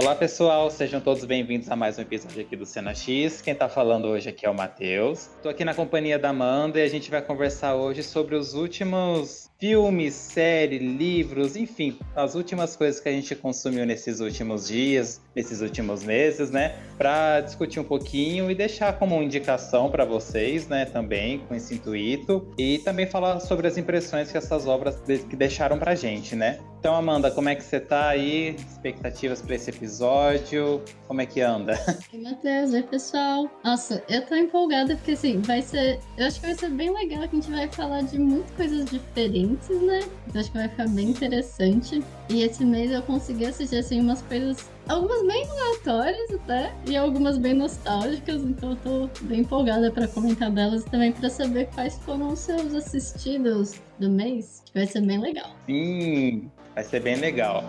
[0.00, 3.42] Olá pessoal, sejam todos bem-vindos a mais um episódio aqui do Cena X.
[3.42, 5.28] Quem tá falando hoje aqui é o Matheus.
[5.42, 9.50] Tô aqui na companhia da Amanda e a gente vai conversar hoje sobre os últimos
[9.58, 15.60] filmes, séries, livros, enfim, as últimas coisas que a gente consumiu nesses últimos dias, nesses
[15.60, 16.76] últimos meses, né?
[16.96, 20.86] Para discutir um pouquinho e deixar como indicação para vocês, né?
[20.86, 24.96] Também com esse intuito e também falar sobre as impressões que essas obras
[25.28, 26.58] que deixaram pra gente, né?
[26.80, 28.56] Então, Amanda, como é que você tá aí?
[28.56, 30.82] Expectativas para esse episódio?
[31.06, 31.74] Como é que anda?
[32.10, 32.72] Oi, Matheus.
[32.72, 33.50] Oi, pessoal.
[33.62, 36.00] Nossa, eu tô empolgada porque, assim, vai ser...
[36.16, 38.86] Eu acho que vai ser bem legal que a gente vai falar de muitas coisas
[38.86, 40.00] diferentes, né?
[40.26, 42.02] Então, acho que vai ficar bem interessante.
[42.30, 47.38] E esse mês eu consegui assistir, assim, umas coisas algumas bem aleatórias até, e algumas
[47.38, 51.96] bem nostálgicas, então eu tô bem empolgada para comentar delas e também para saber quais
[51.98, 55.54] foram os seus assistidos do mês, que vai ser bem legal.
[55.66, 57.64] Sim, Vai ser bem legal.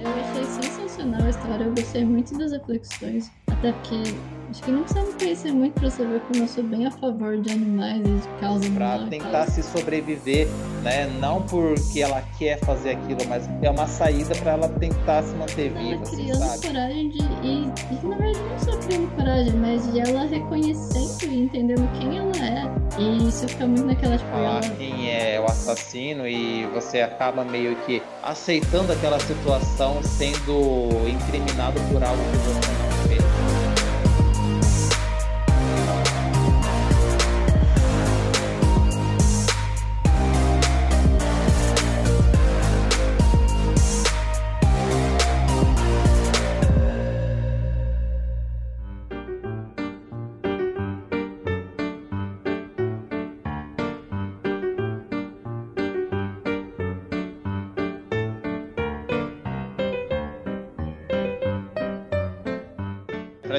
[0.00, 3.30] Eu achei sensacional a história, eu gostei muito das reflexões,
[3.60, 4.14] até porque
[4.50, 7.40] Acho que não precisa me conhecer muito pra saber como eu sou bem a favor
[7.40, 10.48] de animais e de causa Pra tentar se sobreviver,
[10.82, 11.06] né?
[11.20, 15.70] Não porque ela quer fazer aquilo, mas é uma saída pra ela tentar se manter
[15.70, 16.02] ela viva.
[16.02, 16.66] Assim, criando sabe?
[16.66, 17.18] coragem de.
[17.18, 22.18] E, e na verdade não só criando coragem, mas de ela reconhecendo e entendendo quem
[22.18, 23.00] ela é.
[23.00, 24.30] E isso fica muito naquela tipo.
[24.32, 24.74] Falar ela...
[24.74, 32.02] quem é o assassino e você acaba meio que aceitando aquela situação sendo incriminado por
[32.02, 33.09] algo que você não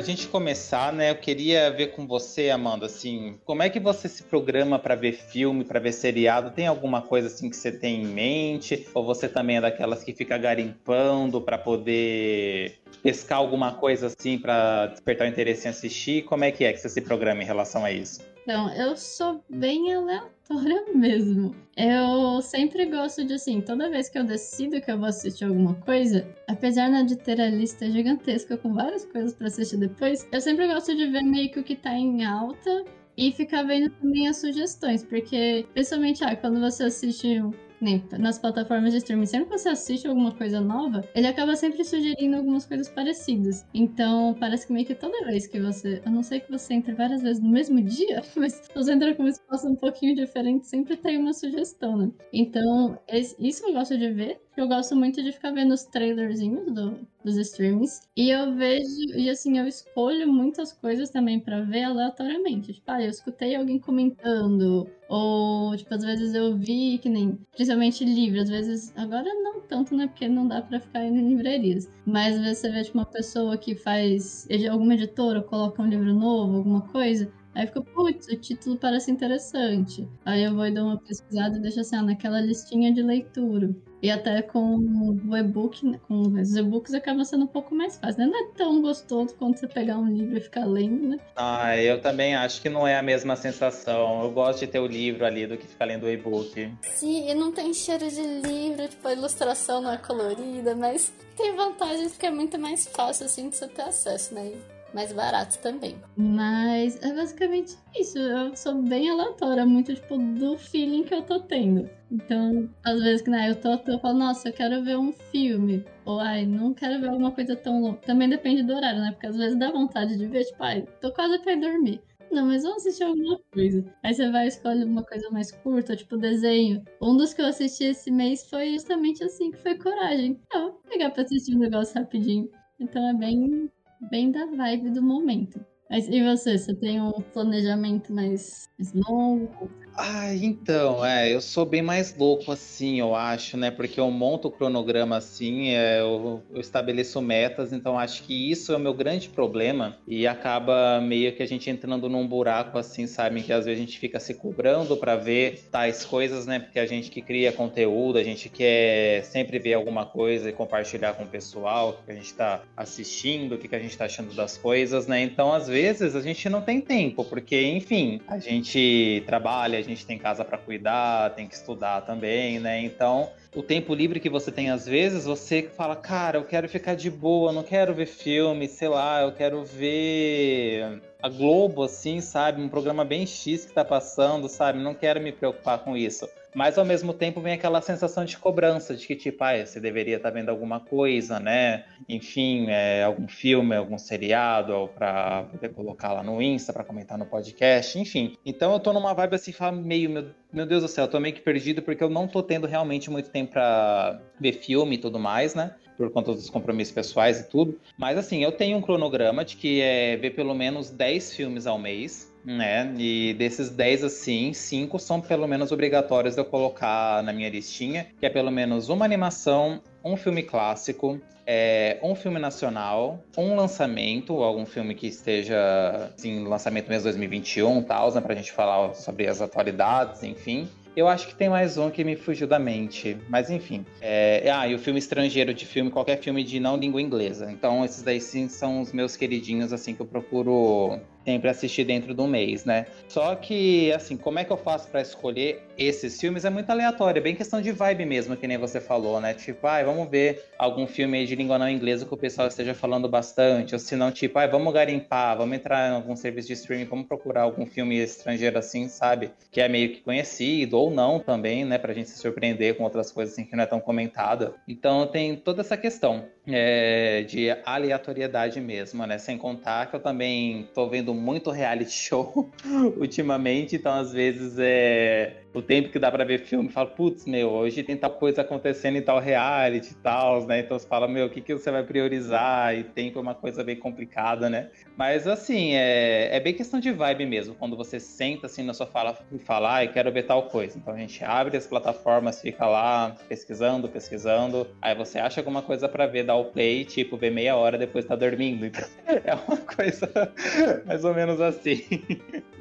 [0.01, 4.09] a gente começar, né, eu queria ver com você, Amanda, assim, como é que você
[4.09, 6.49] se programa para ver filme, para ver seriado?
[6.49, 8.87] Tem alguma coisa assim que você tem em mente?
[8.95, 14.87] Ou você também é daquelas que fica garimpando para poder pescar alguma coisa assim para
[14.87, 16.23] despertar o interesse em assistir?
[16.23, 18.21] Como é que é que você se programa em relação a isso?
[18.43, 21.55] Então, eu sou bem aleatória mesmo.
[21.77, 25.75] Eu sempre gosto de, assim, toda vez que eu decido que eu vou assistir alguma
[25.75, 30.41] coisa, apesar né, de ter a lista gigantesca com várias coisas para assistir depois, eu
[30.41, 32.83] sempre gosto de ver meio que o que tá em alta
[33.15, 37.41] e ficar vendo também as sugestões, porque, principalmente, ah, quando você assiste
[37.81, 41.83] nem nas plataformas de streaming, sempre que você assiste alguma coisa nova, ele acaba sempre
[41.83, 43.65] sugerindo algumas coisas parecidas.
[43.73, 46.01] Então, parece que meio que toda vez que você.
[46.05, 49.23] A não ser que você entre várias vezes no mesmo dia, mas você entra com
[49.23, 52.11] um espaço um pouquinho diferente, sempre tem uma sugestão, né?
[52.31, 52.97] Então,
[53.39, 54.41] isso eu gosto de ver.
[54.57, 58.01] Eu gosto muito de ficar vendo os trailerzinhos do, dos streamings.
[58.15, 62.73] E eu vejo, e assim, eu escolho muitas coisas também para ver aleatoriamente.
[62.73, 64.89] Tipo, ah, eu escutei alguém comentando.
[65.11, 67.37] Ou, tipo, às vezes eu vi que nem.
[67.51, 68.93] Principalmente livro, às vezes.
[68.95, 70.07] Agora não tanto, né?
[70.07, 71.91] Porque não dá para ficar indo em livrarias.
[72.05, 74.47] Mas às vezes você vê, tipo, uma pessoa que faz.
[74.69, 77.29] Alguma editora coloca um livro novo, alguma coisa.
[77.53, 80.07] Aí fica, putz, o título parece interessante.
[80.23, 83.75] Aí eu vou e dou uma pesquisada e deixo assim, ah, naquela listinha de leitura.
[84.01, 88.21] E até com o e-book, né, com os e-books acaba sendo um pouco mais fácil,
[88.21, 88.25] né?
[88.25, 91.17] Não é tão gostoso quando você pegar um livro e ficar lendo, né?
[91.35, 94.23] Ah, eu também acho que não é a mesma sensação.
[94.23, 96.73] Eu gosto de ter o livro ali do que ficar lendo o e-book.
[96.81, 101.55] Sim, e não tem cheiro de livro, tipo, a ilustração não é colorida, mas tem
[101.55, 104.51] vantagens porque é muito mais fácil, assim, de você ter acesso, né?
[104.93, 105.95] Mais barato também.
[106.15, 108.17] Mas é basicamente isso.
[108.17, 111.89] Eu sou bem aleatória, muito tipo do feeling que eu tô tendo.
[112.11, 115.85] Então, às vezes que né, eu tô, eu falo, nossa, eu quero ver um filme.
[116.05, 117.97] Ou ai, não quero ver alguma coisa tão longa.
[117.99, 119.11] Também depende do horário, né?
[119.11, 122.01] Porque às vezes dá vontade de ver, tipo, ai, tô quase pra ir dormir.
[122.31, 123.83] Não, mas vamos assistir alguma coisa.
[124.01, 126.81] Aí você vai escolher uma coisa mais curta, tipo desenho.
[127.01, 130.39] Um dos que eu assisti esse mês foi justamente assim, que foi Coragem.
[130.53, 132.49] Ah, vou pegar pra assistir um negócio rapidinho.
[132.79, 133.69] Então é bem
[134.09, 135.63] bem da vibe do momento.
[135.89, 136.57] Mas e você?
[136.57, 139.69] Você tem um planejamento mais, mais longo?
[139.95, 143.69] Ah, então, é, eu sou bem mais louco assim, eu acho, né?
[143.69, 148.71] Porque eu monto o cronograma assim, é, eu, eu, estabeleço metas, então acho que isso
[148.71, 153.05] é o meu grande problema e acaba meio que a gente entrando num buraco assim,
[153.05, 153.43] sabe?
[153.43, 156.59] Que às vezes a gente fica se cobrando para ver tais coisas, né?
[156.59, 161.13] Porque a gente que cria conteúdo, a gente quer sempre ver alguma coisa e compartilhar
[161.13, 164.33] com o pessoal, o que a gente tá assistindo, o que a gente tá achando
[164.33, 165.21] das coisas, né?
[165.21, 170.05] Então, às vezes, a gente não tem tempo, porque, enfim, a gente trabalha, a gente
[170.05, 172.79] tem casa para cuidar, tem que estudar também, né?
[172.81, 176.95] Então, o tempo livre que você tem às vezes, você fala, cara, eu quero ficar
[176.95, 182.61] de boa, não quero ver filme, sei lá, eu quero ver a Globo, assim, sabe?
[182.61, 184.79] Um programa bem X que tá passando, sabe?
[184.79, 186.27] Não quero me preocupar com isso.
[186.53, 190.17] Mas ao mesmo tempo vem aquela sensação de cobrança, de que, tipo, ah, você deveria
[190.17, 191.85] estar tá vendo alguma coisa, né?
[192.07, 197.17] Enfim, é, algum filme, algum seriado, ou pra poder colocar lá no Insta, para comentar
[197.17, 198.35] no podcast, enfim.
[198.45, 199.53] Então eu tô numa vibe assim,
[199.83, 202.43] meio, meu, meu Deus do céu, eu tô meio que perdido porque eu não tô
[202.43, 205.75] tendo realmente muito tempo pra ver filme e tudo mais, né?
[205.97, 207.79] por conta dos compromissos pessoais e tudo.
[207.95, 211.77] Mas assim, eu tenho um cronograma de que é ver pelo menos 10 filmes ao
[211.77, 212.93] mês né?
[212.97, 218.07] E desses 10, assim, 5 são pelo menos obrigatórios de eu colocar na minha listinha,
[218.19, 224.41] que é pelo menos uma animação, um filme clássico, é, um filme nacional, um lançamento,
[224.41, 228.21] algum filme que esteja, assim, lançamento mesmo 2021 tal, né?
[228.21, 230.69] Pra gente falar sobre as atualidades, enfim.
[230.95, 233.17] Eu acho que tem mais um que me fugiu da mente.
[233.29, 233.85] Mas enfim.
[234.01, 234.51] É...
[234.51, 237.49] Ah, e o filme estrangeiro de filme, qualquer filme de não língua inglesa.
[237.49, 242.13] Então, esses daí sim são os meus queridinhos, assim, que eu procuro sempre assistir dentro
[242.13, 242.85] do mês, né?
[243.07, 246.45] Só que, assim, como é que eu faço para escolher esses filmes?
[246.45, 249.33] É muito aleatório, é bem questão de vibe mesmo, que nem você falou, né?
[249.33, 252.47] Tipo, ai, ah, vamos ver algum filme aí de língua não inglesa que o pessoal
[252.47, 256.15] esteja falando bastante, ou se não, tipo, ai, ah, vamos garimpar, vamos entrar em algum
[256.15, 259.31] serviço de streaming, vamos procurar algum filme estrangeiro assim, sabe?
[259.51, 261.77] Que é meio que conhecido, ou não também, né?
[261.77, 264.53] Pra gente se surpreender com outras coisas assim que não é tão comentada.
[264.67, 269.17] Então tem toda essa questão é, de aleatoriedade mesmo, né?
[269.17, 272.49] Sem contar que eu também tô vendo muito reality show
[272.97, 277.49] ultimamente, então às vezes é o tempo que dá para ver filme, fala, putz, meu,
[277.49, 280.59] hoje tem tal coisa acontecendo em tal reality e tal, né?
[280.59, 282.75] Então você fala, meu, o que, que você vai priorizar?
[282.75, 284.69] E tempo é uma coisa bem complicada, né?
[284.95, 287.55] Mas assim, é, é bem questão de vibe mesmo.
[287.55, 290.77] Quando você senta assim na sua fala e fala, eu quero ver tal coisa.
[290.77, 294.67] Então a gente abre as plataformas, fica lá pesquisando, pesquisando.
[294.81, 298.05] Aí você acha alguma coisa para ver, dá o play, tipo, vê meia hora depois
[298.05, 298.65] tá dormindo.
[298.65, 298.87] Então,
[299.25, 300.09] é uma coisa
[300.85, 301.83] mais ou menos assim.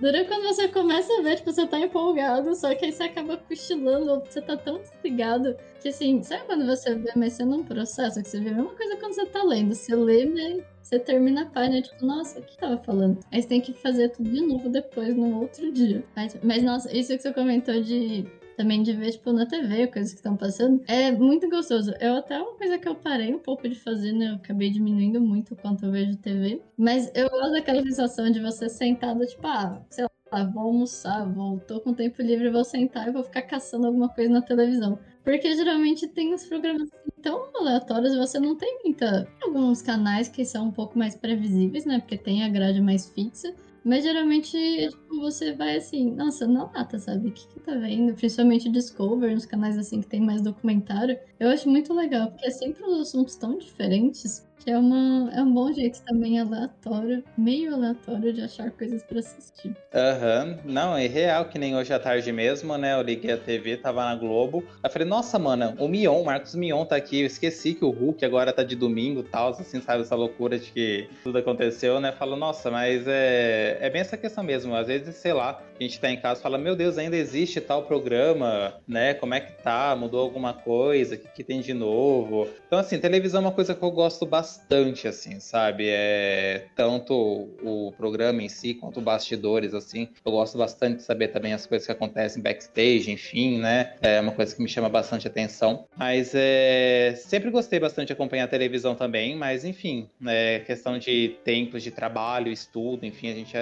[0.00, 3.36] Dura quando você começa a ver, tipo, você tá empolgado, só que aí você acaba
[3.36, 7.64] cochilando, ou você tá tão desligado que assim, sabe quando você vê, mas você não
[7.64, 9.74] processa, que você vê a mesma coisa quando você tá lendo.
[9.74, 10.62] Você lê, né?
[10.82, 13.18] Você termina a página, tipo, nossa, o que tava falando?
[13.30, 16.04] Aí você tem que fazer tudo de novo depois, no outro dia.
[16.16, 18.26] Mas, mas nossa, isso que você comentou de
[18.60, 20.82] também de ver, tipo, na TV, coisas que estão passando.
[20.86, 21.94] É muito gostoso.
[21.98, 24.32] Eu até uma coisa que eu parei um pouco de fazer, né?
[24.32, 26.60] Eu acabei diminuindo muito quanto eu vejo TV.
[26.76, 30.10] Mas eu gosto daquela sensação de você sentado, tipo, ah, sei lá,
[30.52, 34.32] vou almoçar, vou, tô com tempo livre, vou sentar e vou ficar caçando alguma coisa
[34.32, 34.98] na televisão.
[35.24, 36.88] Porque geralmente tem uns programas
[37.22, 39.28] tão aleatórios, você não tem muita.
[39.42, 42.00] Alguns canais que são um pouco mais previsíveis, né?
[42.00, 43.54] Porque tem a grade mais fixa.
[43.82, 44.50] Mas geralmente
[44.88, 47.28] tipo, você vai assim, nossa, não mata, sabe?
[47.28, 48.14] O que, que tá vendo?
[48.14, 51.18] Principalmente Discover, nos canais assim que tem mais documentário.
[51.38, 55.42] Eu acho muito legal, porque é sempre os assuntos tão diferentes que é, uma, é
[55.42, 59.74] um bom jeito também aleatório, meio aleatório de achar coisas para assistir.
[59.92, 60.72] Aham, uhum.
[60.72, 62.94] não, é real, que nem hoje à tarde mesmo, né?
[62.94, 64.62] Eu liguei a TV, tava na Globo.
[64.84, 67.20] Eu falei, nossa, mano, o Mion, o Marcos Mion tá aqui.
[67.20, 70.02] Eu esqueci que o Hulk agora tá de domingo tal, assim, sabe?
[70.02, 72.12] Essa loucura de que tudo aconteceu, né?
[72.12, 74.74] Falo, nossa, mas é, é bem essa questão mesmo.
[74.74, 77.84] Às vezes, sei lá, a gente tá em casa fala, meu Deus, ainda existe tal
[77.84, 79.14] programa, né?
[79.14, 79.96] Como é que tá?
[79.96, 81.14] Mudou alguma coisa?
[81.14, 82.46] O que, que tem de novo?
[82.66, 85.86] Então, assim, televisão é uma coisa que eu gosto bastante bastante, assim, sabe?
[85.88, 87.14] É, tanto
[87.62, 90.08] o programa em si, quanto bastidores, assim.
[90.24, 93.94] Eu gosto bastante de saber também as coisas que acontecem backstage, enfim, né?
[94.00, 95.86] É uma coisa que me chama bastante atenção.
[95.96, 101.36] Mas é, sempre gostei bastante de acompanhar a televisão também, mas enfim, é questão de
[101.44, 103.54] tempos de trabalho, estudo, enfim, a gente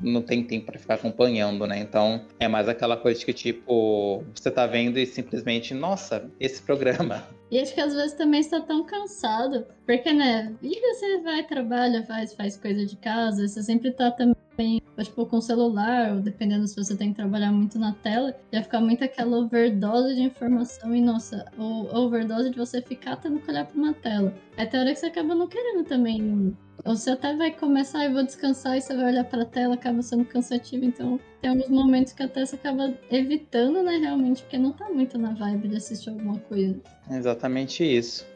[0.00, 1.78] não tem tempo para ficar acompanhando, né?
[1.78, 7.26] Então é mais aquela coisa que, tipo, você tá vendo e simplesmente, nossa, esse programa,
[7.50, 9.66] e acho que às vezes também está tão cansado.
[9.86, 14.80] Porque, né, vida você vai, trabalha, faz, faz coisa de casa, você sempre tá também,
[15.02, 18.62] tipo, com o celular, ou dependendo se você tem que trabalhar muito na tela, já
[18.62, 23.50] fica muito aquela overdose de informação e, nossa, o overdose de você ficar tendo que
[23.50, 24.34] olhar pra uma tela.
[24.56, 28.12] É até hora que você acaba não querendo também ou você até vai começar e
[28.12, 30.84] vou descansar e você vai olhar para a tela, acaba sendo cansativo.
[30.84, 35.16] Então, tem alguns momentos que até você acaba evitando, né, realmente, porque não tá muito
[35.16, 36.78] na vibe de assistir alguma coisa.
[37.10, 38.26] Exatamente isso.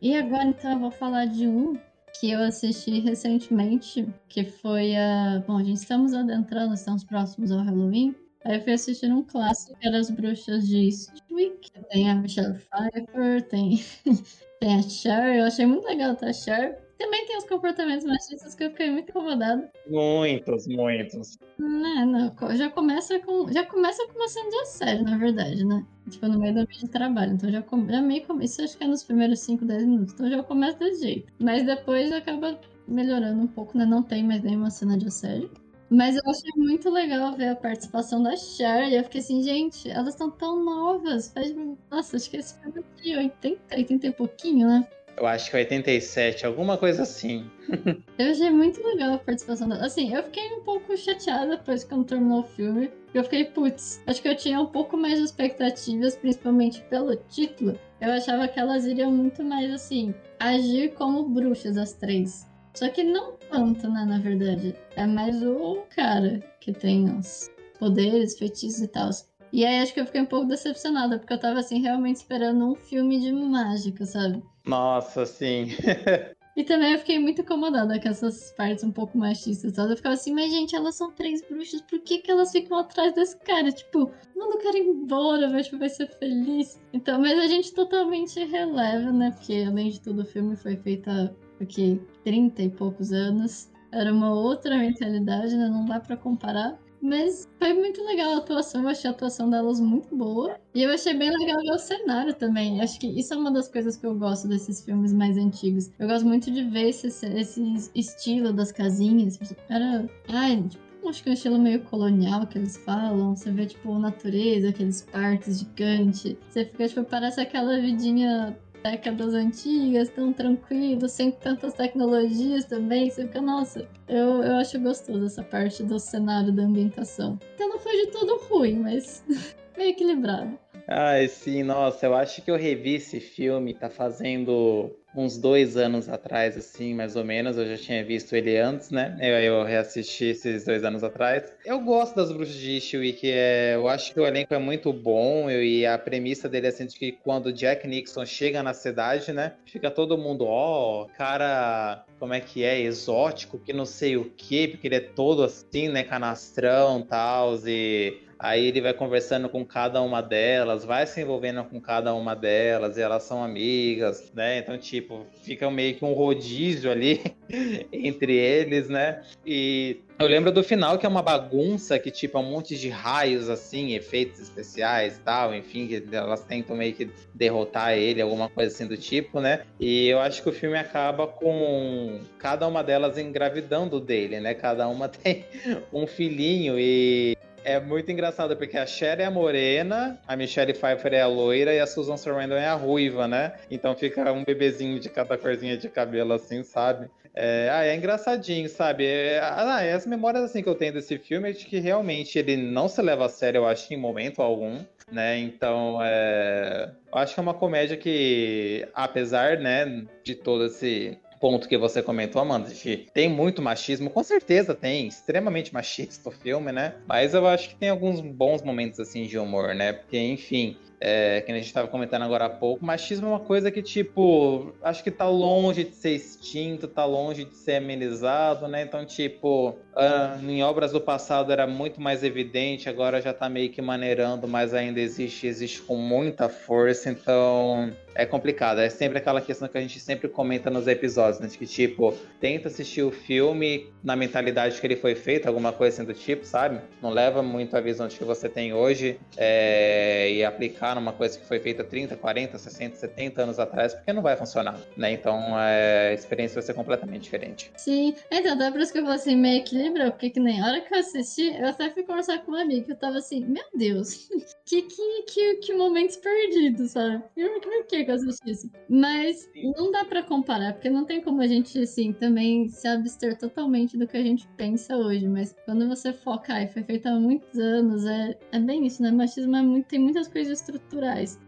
[0.00, 1.76] E agora, então, eu vou falar de um
[2.20, 5.42] que eu assisti recentemente, que foi a.
[5.46, 8.14] Bom, a gente estamos adentrando, estamos próximos ao Halloween.
[8.44, 11.70] Aí eu fui assistir um clássico que era As Bruxas de Eastwick.
[11.90, 13.82] Tem a Michelle Pfeiffer, tem,
[14.60, 15.36] tem a Cher.
[15.36, 16.85] Eu achei muito legal tá, a Cher.
[16.98, 19.70] Também tem os comportamentos machistas que eu fiquei muito incomodada.
[19.88, 21.38] Muitos, muitos.
[21.58, 23.52] Não, não, já começa com.
[23.52, 25.84] Já começa com uma cena de assédio, na verdade, né?
[26.10, 27.32] Tipo, no meio do ambiente de trabalho.
[27.32, 30.14] Então já, já meio Isso acho que é nos primeiros 5, 10 minutos.
[30.14, 31.32] Então já começa desse jeito.
[31.38, 33.84] Mas depois acaba melhorando um pouco, né?
[33.84, 35.50] Não tem mais nenhuma cena de assédio.
[35.88, 38.88] Mas eu achei muito legal ver a participação da Cher.
[38.88, 41.28] E eu fiquei assim, gente, elas estão tão novas.
[41.28, 41.54] Faz...
[41.90, 44.88] Nossa, acho que esse filme é de 80, 80 e pouquinho, né?
[45.16, 47.50] Eu acho que 87, alguma coisa assim.
[48.18, 49.86] eu achei muito legal a participação dela.
[49.86, 52.90] Assim, eu fiquei um pouco chateada depois quando terminou o filme.
[53.14, 57.78] Eu fiquei, putz, acho que eu tinha um pouco mais de expectativas, principalmente pelo título.
[57.98, 62.46] Eu achava que elas iriam muito mais, assim, agir como bruxas, as três.
[62.74, 64.74] Só que não tanto, né, na verdade.
[64.96, 69.08] É mais o cara que tem os poderes, feitiços e tal.
[69.56, 72.72] E aí acho que eu fiquei um pouco decepcionada, porque eu tava assim, realmente esperando
[72.72, 74.42] um filme de mágica, sabe?
[74.66, 75.68] Nossa, sim.
[76.54, 79.92] e também eu fiquei muito incomodada com essas partes um pouco machistas, sabe?
[79.92, 83.14] Eu ficava assim, mas gente, elas são três bruxas, por que, que elas ficam atrás
[83.14, 83.72] desse cara?
[83.72, 86.78] Tipo, manda o cara embora, vai, tipo, vai ser feliz.
[86.92, 89.30] Então, mas a gente totalmente releva, né?
[89.30, 93.70] Porque além de tudo, o filme foi feito há porque 30 e poucos anos.
[93.90, 95.66] Era uma outra mentalidade, né?
[95.66, 96.78] Não dá para comparar.
[97.00, 100.58] Mas foi muito legal a atuação, eu achei a atuação delas muito boa.
[100.74, 102.80] E eu achei bem legal ver o cenário também.
[102.80, 105.90] Acho que isso é uma das coisas que eu gosto desses filmes mais antigos.
[105.98, 109.38] Eu gosto muito de ver esse, esse estilo das casinhas.
[109.68, 110.08] Era.
[110.28, 113.36] Ai, tipo, acho que é um estilo meio colonial que eles falam.
[113.36, 116.36] Você vê, tipo, natureza, aqueles parques gigantes.
[116.48, 118.56] Você fica, tipo, parece aquela vidinha
[118.90, 123.10] décadas antigas, tão tranquilo, sem tantas tecnologias também.
[123.10, 127.36] Você fica, nossa, eu, eu acho gostoso essa parte do cenário da ambientação.
[127.54, 129.24] Então não foi de todo ruim, mas
[129.76, 130.58] meio equilibrado.
[130.88, 136.08] Ai, sim, nossa, eu acho que eu revi esse filme, tá fazendo uns dois anos
[136.08, 137.56] atrás, assim, mais ou menos.
[137.56, 139.16] Eu já tinha visto ele antes, né?
[139.20, 141.52] Eu, eu reassisti esses dois anos atrás.
[141.64, 145.50] Eu gosto das Bruxas de Eastwick, é, eu acho que o elenco é muito bom
[145.50, 149.32] eu, e a premissa dele é assim, de que quando Jack Nixon chega na cidade,
[149.32, 149.54] né?
[149.64, 154.26] Fica todo mundo, ó, oh, cara, como é que é, exótico, que não sei o
[154.36, 159.64] que, porque ele é todo assim, né, canastrão tal, e Aí ele vai conversando com
[159.64, 164.58] cada uma delas, vai se envolvendo com cada uma delas, e elas são amigas, né?
[164.58, 167.20] Então, tipo, fica meio que um rodízio ali
[167.92, 169.22] entre eles, né?
[169.44, 172.88] E eu lembro do final que é uma bagunça que, tipo, é um monte de
[172.88, 178.48] raios, assim, efeitos especiais e tal, enfim, que elas tentam meio que derrotar ele, alguma
[178.48, 179.64] coisa assim do tipo, né?
[179.78, 184.54] E eu acho que o filme acaba com cada uma delas engravidando dele, né?
[184.54, 185.44] Cada uma tem
[185.92, 187.35] um filhinho e
[187.66, 191.74] é muito engraçado, porque a Cher é a morena, a Michelle Pfeiffer é a loira
[191.74, 193.54] e a Susan Sarandon é a ruiva, né?
[193.68, 197.10] Então fica um bebezinho de cada corzinha de cabelo assim, sabe?
[197.34, 199.04] É, ah, é engraçadinho, sabe?
[199.04, 202.38] É, ah, é as memórias assim que eu tenho desse filme é de que realmente
[202.38, 204.78] ele não se leva a sério, eu acho, em momento algum,
[205.10, 205.36] né?
[205.36, 211.68] Então, é, eu acho que é uma comédia que, apesar, né, de todo esse ponto
[211.68, 216.72] que você comentou, Amanda, de tem muito machismo, com certeza tem, extremamente machista o filme,
[216.72, 216.94] né?
[217.06, 219.92] Mas eu acho que tem alguns bons momentos assim de humor, né?
[219.92, 223.70] Porque, enfim, é, que a gente estava comentando agora há pouco, machismo é uma coisa
[223.70, 228.82] que, tipo, acho que tá longe de ser extinto, tá longe de ser amenizado, né?
[228.82, 233.70] Então, tipo, uh, em obras do passado era muito mais evidente, agora já tá meio
[233.70, 238.80] que maneirando, mas ainda existe, existe com muita força, então é complicado.
[238.80, 241.48] É sempre aquela questão que a gente sempre comenta nos episódios, né?
[241.48, 246.06] Que, tipo, tenta assistir o filme na mentalidade que ele foi feito, alguma coisa assim
[246.06, 246.80] do tipo, sabe?
[247.02, 251.38] Não leva muito a visão de que você tem hoje é, e aplicar numa coisa
[251.38, 255.12] que foi feita 30, 40, 60, 70 anos atrás, porque não vai funcionar, né?
[255.12, 257.70] Então é, a experiência vai ser completamente diferente.
[257.76, 260.66] Sim, então, é por isso que eu vou assim, meio equilíbrio, porque que nem a
[260.66, 263.64] hora que eu assisti, eu até fui conversar com uma amiga, eu tava assim, meu
[263.74, 264.28] Deus,
[264.64, 267.22] que, que, que, que momentos perdidos, sabe?
[267.34, 268.70] Por que que eu assisti isso?
[268.88, 269.72] Mas Sim.
[269.76, 273.96] não dá pra comparar, porque não tem como a gente, assim, também se abster totalmente
[273.96, 277.58] do que a gente pensa hoje, mas quando você foca, e foi feito há muitos
[277.58, 279.10] anos, é, é bem isso, né?
[279.10, 280.75] Machismo é muito, tem muitas coisas estruturais.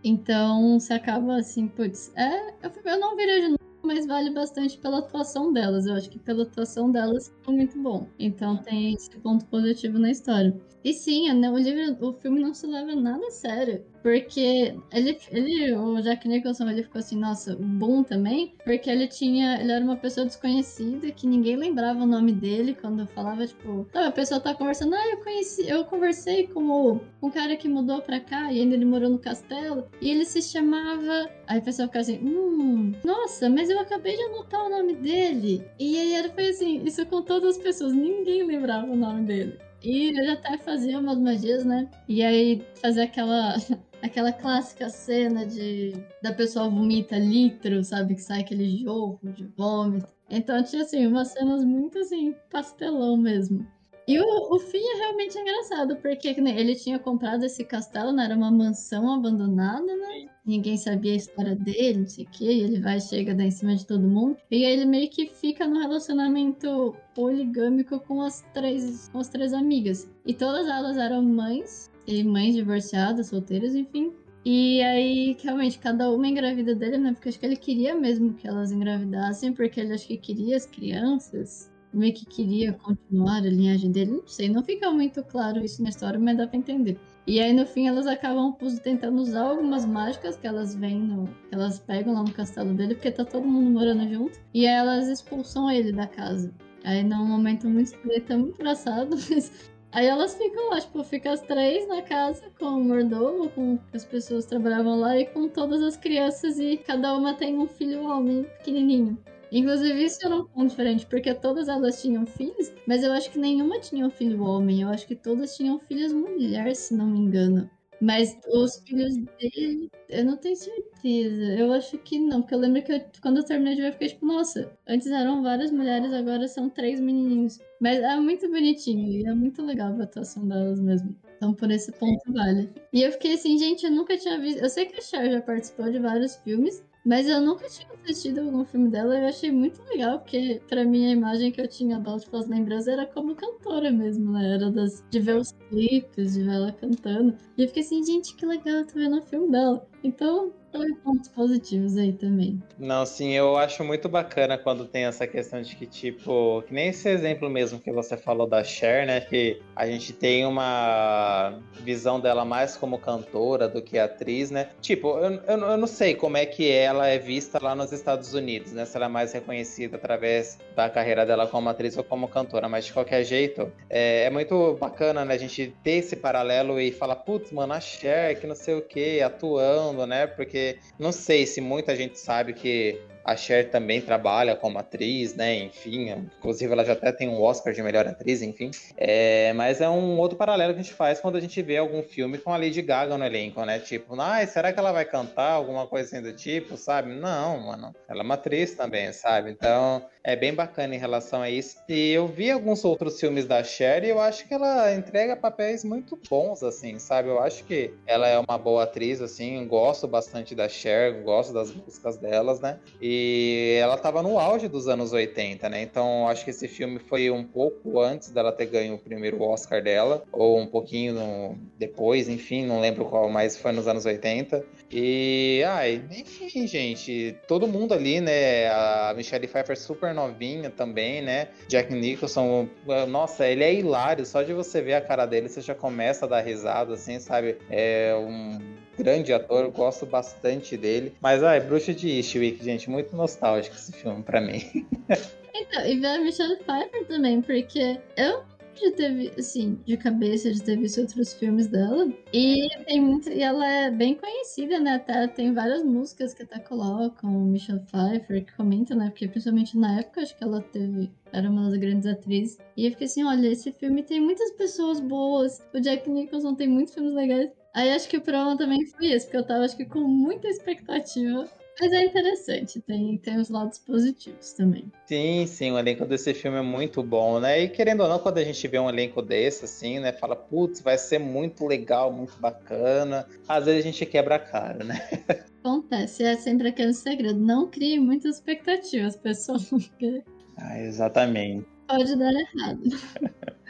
[0.03, 3.59] Então, você acaba assim, putz, é, eu, eu não virei de novo
[3.89, 5.87] mas vale bastante pela atuação delas.
[5.87, 8.07] Eu acho que pela atuação delas foi muito bom.
[8.19, 10.55] Então tem esse ponto positivo na história.
[10.85, 13.85] E sim, o livro, o filme não se leva nada a sério.
[14.03, 19.61] Porque ele, ele, o Jack Nicholson, ele ficou assim, nossa, bom também, porque ele tinha,
[19.61, 24.11] ele era uma pessoa desconhecida que ninguém lembrava o nome dele quando falava, tipo, a
[24.11, 28.21] pessoa tá conversando, ah, eu conheci, eu conversei com o um cara que mudou pra
[28.21, 32.03] cá e ainda ele morou no castelo e ele se chamava, aí a pessoa ficava
[32.03, 35.65] assim, hum, nossa, mas eu acabei de anotar o nome dele.
[35.79, 39.68] E aí era, foi assim, isso com todas as pessoas, ninguém lembrava o nome dele.
[39.83, 41.89] E já até fazia umas magias, né?
[42.09, 43.55] E aí fazia aquela
[44.03, 45.93] aquela clássica cena de
[46.23, 48.15] da pessoa vomita litro, sabe?
[48.15, 50.09] Que sai aquele jorro de vômito.
[50.31, 53.67] Então tinha assim, umas cenas muito assim, pastelão mesmo.
[54.09, 58.25] E o, o fim é realmente engraçado, porque ele tinha comprado esse castelo, né?
[58.25, 60.31] Era uma mansão abandonada, né?
[60.47, 62.47] Ninguém sabia a história dele, não sei o quê.
[62.47, 64.39] E ele vai, chega, dá em cima de todo mundo.
[64.51, 69.53] E aí ele meio que fica no relacionamento poligâmico com as três, com as três
[69.53, 70.11] amigas.
[70.25, 74.15] E todas elas eram mães, e mães divorciadas, solteiras, enfim.
[74.43, 77.13] E aí, realmente, cada uma engravida dele, né?
[77.13, 80.65] Porque acho que ele queria mesmo que elas engravidassem, porque ele acho que queria as
[80.65, 84.13] crianças meio que queria continuar a linhagem dele.
[84.13, 86.99] Não sei, não fica muito claro isso na história, mas dá pra entender.
[87.27, 91.27] E aí, no fim, elas acabam tentando usar algumas mágicas que elas vêm no.
[91.27, 94.39] Que elas pegam lá no castelo dele, porque tá todo mundo morando junto.
[94.55, 96.53] E aí elas expulsam ele da casa.
[96.85, 99.71] Aí num momento muito espreito, muito engraçado, mas.
[99.91, 104.05] Aí elas ficam lá, tipo, fica as três na casa com o mordomo, com as
[104.05, 108.05] pessoas que trabalhavam lá e com todas as crianças e cada uma tem um filho
[108.05, 109.19] homem pequenininho.
[109.51, 113.39] Inclusive, isso era um ponto diferente, porque todas elas tinham filhos, mas eu acho que
[113.39, 114.83] nenhuma tinha um filho homem.
[114.83, 117.71] Eu acho que todas tinham filhas mulher, se não me engano.
[118.01, 121.45] Mas os filhos dele, eu não tenho certeza.
[121.59, 123.93] Eu acho que não, porque eu lembro que eu, quando eu terminei de ver, eu
[123.93, 127.59] fiquei tipo, nossa, antes eram várias mulheres, agora são três menininhos.
[127.81, 131.17] Mas é muito bonitinho e é muito legal a atuação delas mesmo.
[131.37, 132.71] Então, por esse ponto, vale.
[132.93, 134.61] E eu fiquei assim, gente, eu nunca tinha visto.
[134.63, 138.41] Eu sei que a Cher já participou de vários filmes, mas eu nunca tinha assistido
[138.41, 141.69] algum filme dela e eu achei muito legal, porque pra mim a imagem que eu
[141.69, 144.55] tinha dela, tipo, as lembranças era como cantora mesmo, né?
[144.55, 147.37] Era das, de ver os clipes, de ver ela cantando.
[147.57, 149.87] E eu fiquei assim, gente, que legal, tô vendo o filme dela.
[150.05, 152.63] Então, dois pontos positivos aí também.
[152.79, 156.89] Não, sim, eu acho muito bacana quando tem essa questão de que, tipo, que nem
[156.89, 159.21] esse exemplo mesmo que você falou da Cher, né?
[159.21, 164.69] Que a gente tem uma visão dela mais como cantora do que atriz, né?
[164.81, 168.35] Tipo, eu, eu, eu não sei como é que ela é vista lá nos Estados
[168.35, 168.85] Unidos, né?
[168.85, 172.85] Se ela é mais reconhecida através da carreira dela como atriz ou como cantora, mas
[172.85, 175.35] de qualquer jeito, é, é muito bacana, né?
[175.35, 178.83] A gente ter esse paralelo e falar, putz, mano, a Cher, que não sei o
[178.83, 180.27] que, atuando, né?
[180.27, 185.35] Porque porque não sei se muita gente sabe que a Cher também trabalha como atriz,
[185.35, 185.55] né?
[185.57, 188.71] Enfim, inclusive ela já até tem um Oscar de melhor atriz, enfim.
[188.97, 192.03] É, mas é um outro paralelo que a gente faz quando a gente vê algum
[192.03, 193.79] filme com a Lady Gaga no elenco, né?
[193.79, 197.15] Tipo, ah, será que ela vai cantar alguma coisa assim do tipo, sabe?
[197.15, 197.95] Não, mano.
[198.09, 199.51] Ela é uma atriz também, sabe?
[199.51, 201.79] Então é bem bacana em relação a isso.
[201.89, 205.85] E eu vi alguns outros filmes da Cher e eu acho que ela entrega papéis
[205.85, 207.29] muito bons, assim, sabe?
[207.29, 209.67] Eu acho que ela é uma boa atriz, assim.
[209.67, 212.79] Gosto bastante da Cher, gosto das músicas delas, né?
[213.01, 215.83] E e ela estava no auge dos anos 80, né?
[215.83, 219.83] Então acho que esse filme foi um pouco antes dela ter ganho o primeiro Oscar
[219.83, 221.59] dela, ou um pouquinho no...
[221.77, 224.65] depois, enfim, não lembro qual, mas foi nos anos 80.
[224.91, 228.69] E, ai, enfim, gente, todo mundo ali, né?
[228.69, 231.49] A Michelle Pfeiffer super novinha também, né?
[231.67, 232.69] Jack Nicholson,
[233.09, 236.29] nossa, ele é hilário, só de você ver a cara dele, você já começa a
[236.29, 237.59] dar risada, assim, sabe?
[237.71, 238.59] É um
[238.99, 241.15] grande ator, gosto bastante dele.
[241.21, 244.63] Mas, ai, Bruxa de Eastwick, gente, muito nostálgico esse filme pra mim.
[245.55, 248.43] então, e a Michelle Pfeiffer também, porque eu
[248.79, 252.11] de ter assim, de cabeça de ter visto outros filmes dela.
[252.33, 253.29] E tem muito.
[253.29, 254.95] E ela é bem conhecida, né?
[254.95, 259.11] Até tem várias músicas que até colocam Michelle Pfeiffer, que comentam, né?
[259.11, 261.11] Porque principalmente na época acho que ela teve.
[261.33, 262.59] Era uma das grandes atrizes.
[262.77, 265.61] E eu fiquei assim, olha, esse filme tem muitas pessoas boas.
[265.75, 267.51] O Jack Nicholson tem muitos filmes legais.
[267.79, 270.49] Aí acho que o problema também foi esse, porque eu tava acho que com muita
[270.49, 271.49] expectativa.
[271.81, 274.91] Mas é interessante, tem, tem os lados positivos também.
[275.07, 277.63] Sim, sim, o elenco desse filme é muito bom, né?
[277.63, 280.13] E querendo ou não, quando a gente vê um elenco desse, assim, né?
[280.13, 283.25] Fala, putz, vai ser muito legal, muito bacana.
[283.47, 284.99] Às vezes a gente quebra a cara, né?
[285.63, 287.39] Acontece, é sempre aquele segredo.
[287.39, 289.61] Não crie muitas expectativas, pessoal.
[289.71, 290.25] Porque...
[290.57, 291.65] Ah, exatamente.
[291.87, 292.83] Pode dar errado.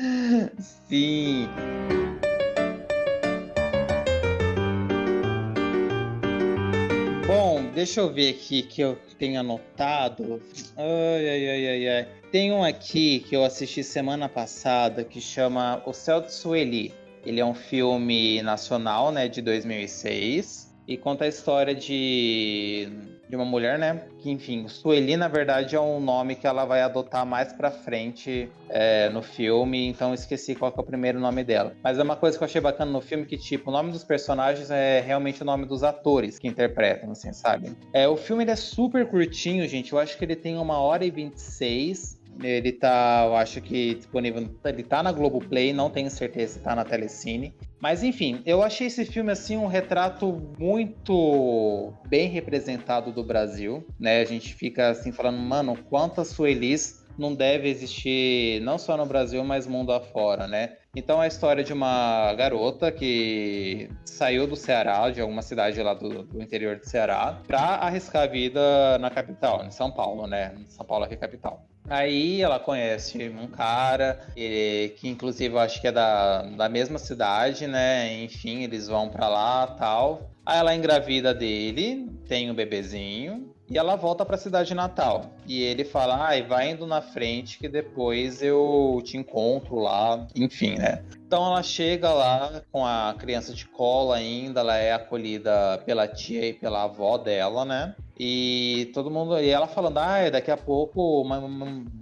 [0.88, 1.46] sim.
[7.28, 10.40] Bom, deixa eu ver aqui que eu tenho anotado.
[10.74, 12.08] Ai, ai, ai, ai, ai.
[12.32, 16.90] Tem um aqui que eu assisti semana passada que chama O Céu de Sueli.
[17.26, 22.88] Ele é um filme nacional, né, de 2006 e conta a história de,
[23.28, 26.82] de uma mulher, né, que enfim, Sueli na verdade é um nome que ela vai
[26.82, 31.74] adotar mais para frente é, no filme, então esqueci qual é o primeiro nome dela.
[31.82, 34.04] Mas é uma coisa que eu achei bacana no filme que tipo, o nome dos
[34.04, 37.72] personagens é realmente o nome dos atores que interpretam, assim, sabe?
[37.92, 39.92] É, o filme é super curtinho, gente.
[39.92, 44.48] Eu acho que ele tem uma hora e 26 ele tá, eu acho que disponível.
[44.64, 47.55] Ele tá na Globoplay, não tenho certeza se tá na Telecine.
[47.81, 54.20] Mas enfim, eu achei esse filme assim um retrato muito bem representado do Brasil, né?
[54.20, 59.42] A gente fica assim falando, mano, quantas Suelis não deve existir não só no Brasil,
[59.42, 60.77] mas mundo afora, né?
[60.94, 65.94] Então é a história de uma garota que saiu do Ceará, de alguma cidade lá
[65.94, 70.55] do, do interior do Ceará, para arriscar a vida na capital, em São Paulo, né?
[70.68, 71.66] São Paulo aqui é capital.
[71.88, 77.66] Aí ela conhece um cara que, inclusive eu acho que é da, da mesma cidade,
[77.66, 78.22] né?
[78.22, 80.31] Enfim, eles vão para lá tal.
[80.44, 85.27] Aí ela engravida dele, tem um bebezinho, e ela volta para cidade natal.
[85.46, 90.27] E ele fala: ai, vai indo na frente que depois eu te encontro lá.
[90.35, 91.05] Enfim, né?
[91.27, 96.46] Então ela chega lá com a criança de cola ainda, ela é acolhida pela tia
[96.46, 97.94] e pela avó dela, né?
[98.18, 99.38] E todo mundo.
[99.38, 101.24] E ela falando, ah, daqui a pouco